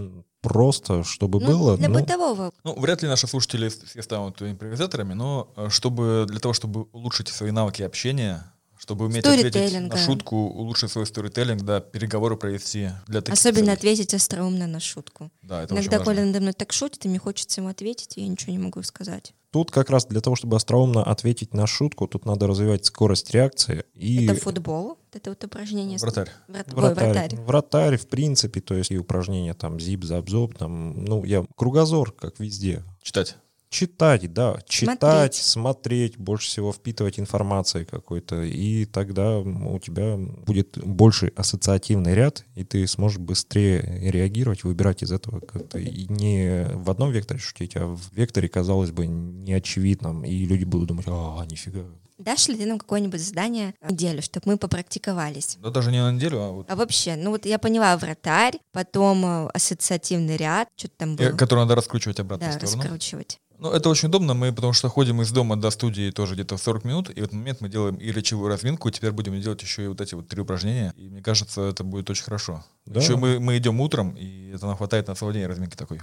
просто, 0.40 1.04
чтобы 1.04 1.40
Ну, 1.40 1.46
было... 1.46 1.76
для 1.76 1.88
ну, 1.88 2.00
бытового. 2.00 2.52
Ну, 2.64 2.78
вряд 2.80 3.02
ли 3.02 3.08
наши 3.08 3.26
слушатели 3.26 3.68
все 3.68 4.02
станут 4.02 4.40
импровизаторами, 4.40 5.14
но 5.14 5.52
э, 5.56 5.68
чтобы 5.68 6.26
для 6.28 6.40
того, 6.40 6.54
чтобы 6.54 6.84
улучшить 6.92 7.28
свои 7.28 7.50
навыки 7.50 7.82
общения, 7.82 8.52
чтобы 8.88 9.04
уметь 9.04 9.24
ответить 9.26 9.80
на 9.80 9.96
шутку, 9.98 10.36
улучшить 10.36 10.90
свой 10.90 11.04
сторителлинг, 11.06 11.60
да, 11.62 11.80
переговоры 11.80 12.36
провести 12.38 12.88
для 13.06 13.20
таких 13.20 13.34
Особенно 13.34 13.66
целей. 13.66 13.74
ответить 13.74 14.14
остроумно 14.14 14.66
на 14.66 14.80
шутку. 14.80 15.30
Да, 15.42 15.62
это 15.64 15.74
Иногда. 15.74 15.98
Коля 15.98 16.24
надо 16.24 16.40
мной 16.40 16.54
так 16.54 16.72
шутит, 16.72 17.04
и 17.04 17.08
мне 17.08 17.18
хочется 17.18 17.60
ему 17.60 17.68
ответить, 17.68 18.16
и 18.16 18.22
я 18.22 18.28
ничего 18.28 18.52
не 18.52 18.58
могу 18.58 18.82
сказать. 18.82 19.34
Тут 19.50 19.70
как 19.70 19.90
раз 19.90 20.06
для 20.06 20.20
того, 20.22 20.36
чтобы 20.36 20.56
остроумно 20.56 21.02
ответить 21.02 21.52
на 21.52 21.66
шутку, 21.66 22.06
тут 22.06 22.24
надо 22.24 22.46
развивать 22.46 22.86
скорость 22.86 23.30
реакции 23.32 23.84
и... 23.94 24.24
Это 24.26 24.40
футбол, 24.40 24.98
это 25.12 25.30
вот 25.30 25.44
упражнение. 25.44 25.98
Вратарь. 25.98 26.30
Врат- 26.48 26.66
Ой, 26.68 26.74
Вратарь. 26.74 27.08
вратарь. 27.12 27.36
Вратарь, 27.36 27.96
в 27.98 28.08
принципе, 28.08 28.60
то 28.62 28.74
есть 28.74 28.90
и 28.90 28.98
упражнения 28.98 29.52
там 29.54 29.78
зип, 29.80 30.04
зап, 30.04 30.28
зоп, 30.30 30.56
там, 30.56 31.04
ну, 31.04 31.24
я 31.24 31.44
кругозор, 31.56 32.12
как 32.12 32.38
везде. 32.40 32.84
Читать. 33.02 33.36
Читать, 33.70 34.32
да, 34.32 34.58
читать, 34.66 35.34
смотреть, 35.34 36.16
больше 36.16 36.48
всего 36.48 36.72
впитывать 36.72 37.18
информации 37.18 37.84
какой-то, 37.84 38.42
и 38.42 38.86
тогда 38.86 39.38
у 39.38 39.78
тебя 39.78 40.16
будет 40.16 40.78
больше 40.78 41.32
ассоциативный 41.36 42.14
ряд, 42.14 42.46
и 42.54 42.64
ты 42.64 42.86
сможешь 42.86 43.18
быстрее 43.18 44.10
реагировать, 44.10 44.64
выбирать 44.64 45.02
из 45.02 45.12
этого 45.12 45.40
как-то. 45.40 45.78
И 45.78 46.06
не 46.08 46.66
в 46.74 46.90
одном 46.90 47.10
векторе 47.10 47.40
шутить, 47.40 47.76
а 47.76 47.86
в 47.86 48.00
векторе, 48.12 48.48
казалось 48.48 48.90
бы, 48.90 49.06
неочевидном, 49.06 50.24
и 50.24 50.46
люди 50.46 50.64
будут 50.64 50.88
думать, 50.88 51.06
а, 51.08 51.44
нифига. 51.50 51.84
Дашь 52.18 52.48
ли 52.48 52.56
ты 52.56 52.66
нам 52.66 52.78
какое-нибудь 52.78 53.20
задание 53.20 53.74
неделю, 53.88 54.22
чтобы 54.22 54.48
мы 54.48 54.58
попрактиковались? 54.58 55.56
Да 55.60 55.70
даже 55.70 55.92
не 55.92 56.02
на 56.02 56.12
неделю, 56.12 56.40
а 56.42 56.50
вот 56.50 56.70
А 56.70 56.74
вообще, 56.76 57.14
ну 57.16 57.30
вот 57.30 57.46
я 57.46 57.58
поняла, 57.58 57.96
вратарь, 57.96 58.58
потом 58.72 59.24
э, 59.24 59.48
ассоциативный 59.54 60.36
ряд, 60.36 60.68
что-то 60.76 60.94
там 60.98 61.16
было. 61.16 61.26
э, 61.26 61.32
который 61.32 61.60
надо 61.60 61.76
раскручивать 61.76 62.18
обратно 62.18 62.48
да, 62.48 62.52
в 62.52 62.56
сторону. 62.56 62.82
раскручивать. 62.82 63.40
Ну, 63.58 63.70
это 63.70 63.88
очень 63.88 64.08
удобно, 64.08 64.34
мы 64.34 64.52
потому 64.52 64.72
что 64.72 64.88
ходим 64.88 65.20
из 65.20 65.32
дома 65.32 65.56
до 65.56 65.70
студии 65.70 66.10
тоже 66.10 66.34
где-то 66.34 66.56
в 66.56 66.62
40 66.62 66.84
минут, 66.84 67.10
и 67.10 67.14
в 67.14 67.24
этот 67.24 67.32
момент 67.32 67.60
мы 67.60 67.68
делаем 67.68 67.96
и 67.96 68.12
речевую 68.12 68.48
разминку, 68.48 68.88
и 68.88 68.92
теперь 68.92 69.10
будем 69.10 69.40
делать 69.40 69.62
еще 69.62 69.84
и 69.84 69.88
вот 69.88 70.00
эти 70.00 70.14
вот 70.14 70.28
три 70.28 70.40
упражнения, 70.40 70.94
и 70.96 71.08
мне 71.08 71.22
кажется, 71.22 71.62
это 71.62 71.82
будет 71.82 72.08
очень 72.08 72.22
хорошо. 72.24 72.64
Да. 72.86 73.00
Еще 73.00 73.16
мы, 73.16 73.40
мы 73.40 73.58
идем 73.58 73.80
утром, 73.80 74.16
и 74.16 74.52
это 74.54 74.66
нам 74.66 74.76
хватает 74.76 75.08
на 75.08 75.16
целый 75.16 75.34
день 75.34 75.46
разминки 75.46 75.76
такой. 75.76 76.00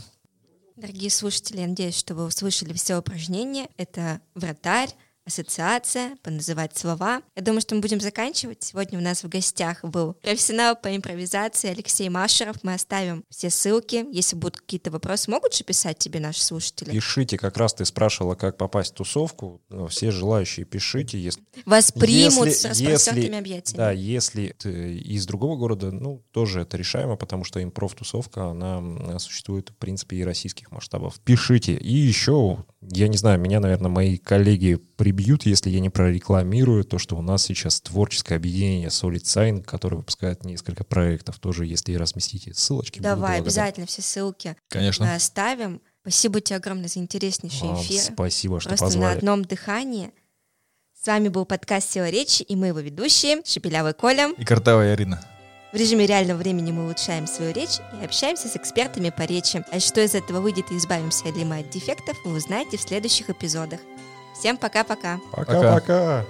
Дорогие 0.75 1.09
слушатели, 1.09 1.61
я 1.61 1.67
надеюсь, 1.67 1.97
что 1.97 2.15
вы 2.15 2.25
услышали 2.25 2.73
все 2.73 2.97
упражнения. 2.97 3.69
Это 3.77 4.19
вратарь, 4.33 4.89
ассоциация, 5.25 6.15
поназывать 6.23 6.77
слова. 6.77 7.21
Я 7.35 7.41
думаю, 7.41 7.61
что 7.61 7.75
мы 7.75 7.81
будем 7.81 7.99
заканчивать. 7.99 8.63
Сегодня 8.63 8.99
у 8.99 9.01
нас 9.01 9.23
в 9.23 9.29
гостях 9.29 9.83
был 9.83 10.13
профессионал 10.21 10.75
по 10.75 10.95
импровизации 10.95 11.69
Алексей 11.69 12.09
Машеров. 12.09 12.57
Мы 12.63 12.73
оставим 12.75 13.23
все 13.29 13.49
ссылки. 13.49 14.05
Если 14.11 14.35
будут 14.35 14.57
какие-то 14.59 14.91
вопросы, 14.91 15.31
могут 15.31 15.53
же 15.53 15.63
писать 15.63 15.97
тебе 15.97 16.19
наши 16.19 16.41
слушатели? 16.43 16.91
Пишите, 16.91 17.37
как 17.37 17.57
раз 17.57 17.73
ты 17.73 17.85
спрашивала, 17.85 18.35
как 18.35 18.57
попасть 18.57 18.91
в 18.91 18.95
тусовку, 18.95 19.61
Ну, 19.69 19.87
все 19.87 20.11
желающие 20.11 20.65
пишите, 20.65 21.19
если 21.19 21.41
Вас 21.65 21.91
примут 21.91 22.47
Если- 22.47 22.51
с 22.59 22.65
распростертыми 22.65 23.37
объятиями. 23.37 23.77
Да, 23.77 23.91
если 23.91 24.55
ты 24.57 24.97
из 24.97 25.25
другого 25.25 25.55
города, 25.57 25.91
ну, 25.91 26.23
тоже 26.31 26.61
это 26.61 26.77
решаемо, 26.77 27.15
потому 27.15 27.43
что 27.43 27.61
импров-тусовка, 27.63 28.51
она 28.51 29.19
существует, 29.19 29.69
в 29.69 29.75
принципе, 29.75 30.17
и 30.17 30.23
российских 30.23 30.71
масштабов. 30.71 31.19
Пишите. 31.21 31.73
И 31.75 31.93
еще, 31.93 32.63
я 32.91 33.07
не 33.07 33.17
знаю, 33.17 33.39
меня, 33.39 33.59
наверное, 33.59 33.89
мои 33.89 34.17
коллеги 34.17 34.75
прибьют, 34.75 35.45
если 35.45 35.69
я 35.69 35.79
не 35.79 35.89
прорекламирую 35.89 36.83
то, 36.83 36.97
что 36.97 37.15
у 37.15 37.21
нас 37.21 37.43
сейчас 37.43 37.81
творческое 37.81 38.35
объединение 38.35 38.89
Solid 38.89 39.23
Sign, 39.23 39.63
которое 39.63 39.97
выпускает 39.97 40.43
несколько 40.45 40.83
проектов. 40.83 41.39
Тоже, 41.39 41.65
если 41.65 41.93
разместите 41.95 42.53
ссылочки, 42.53 42.99
Давай, 42.99 43.39
обязательно 43.39 43.85
все 43.87 44.01
ссылки 44.01 44.55
Конечно. 44.69 45.13
оставим. 45.15 45.81
Спасибо 46.01 46.39
тебе 46.41 46.57
огромное 46.57 46.87
за 46.87 46.99
интереснейший 46.99 47.67
Вам 47.67 47.81
эфир. 47.81 47.99
спасибо, 48.01 48.59
что 48.59 48.69
Просто 48.69 48.85
на 48.85 48.89
позвали. 48.91 49.17
одном 49.17 49.43
дыхании. 49.43 50.11
С 51.01 51.07
вами 51.07 51.29
был 51.29 51.45
подкаст 51.45 51.91
«Сила 51.91 52.09
речи» 52.09 52.41
и 52.43 52.55
мы 52.55 52.67
его 52.67 52.79
ведущие, 52.79 53.41
Шепелявый 53.45 53.93
Коля. 53.93 54.31
И 54.37 54.45
картавая 54.45 54.93
Арина. 54.93 55.21
В 55.75 55.77
режиме 55.77 56.05
реального 56.05 56.37
времени 56.37 56.71
мы 56.71 56.85
улучшаем 56.85 57.27
свою 57.27 57.51
речь 57.51 57.79
и 58.01 58.05
общаемся 58.05 58.47
с 58.47 58.55
экспертами 58.55 59.09
по 59.09 59.23
речи. 59.23 59.61
А 59.73 59.81
что 59.81 59.99
из 59.99 60.15
этого 60.15 60.39
выйдет 60.39 60.71
и 60.71 60.77
избавимся 60.77 61.25
ли 61.25 61.43
мы 61.43 61.59
от 61.59 61.69
дефектов, 61.69 62.15
вы 62.23 62.37
узнаете 62.37 62.77
в 62.77 62.81
следующих 62.81 63.29
эпизодах. 63.29 63.81
Всем 64.33 64.55
пока-пока! 64.55 65.19
Пока-пока. 65.33 66.23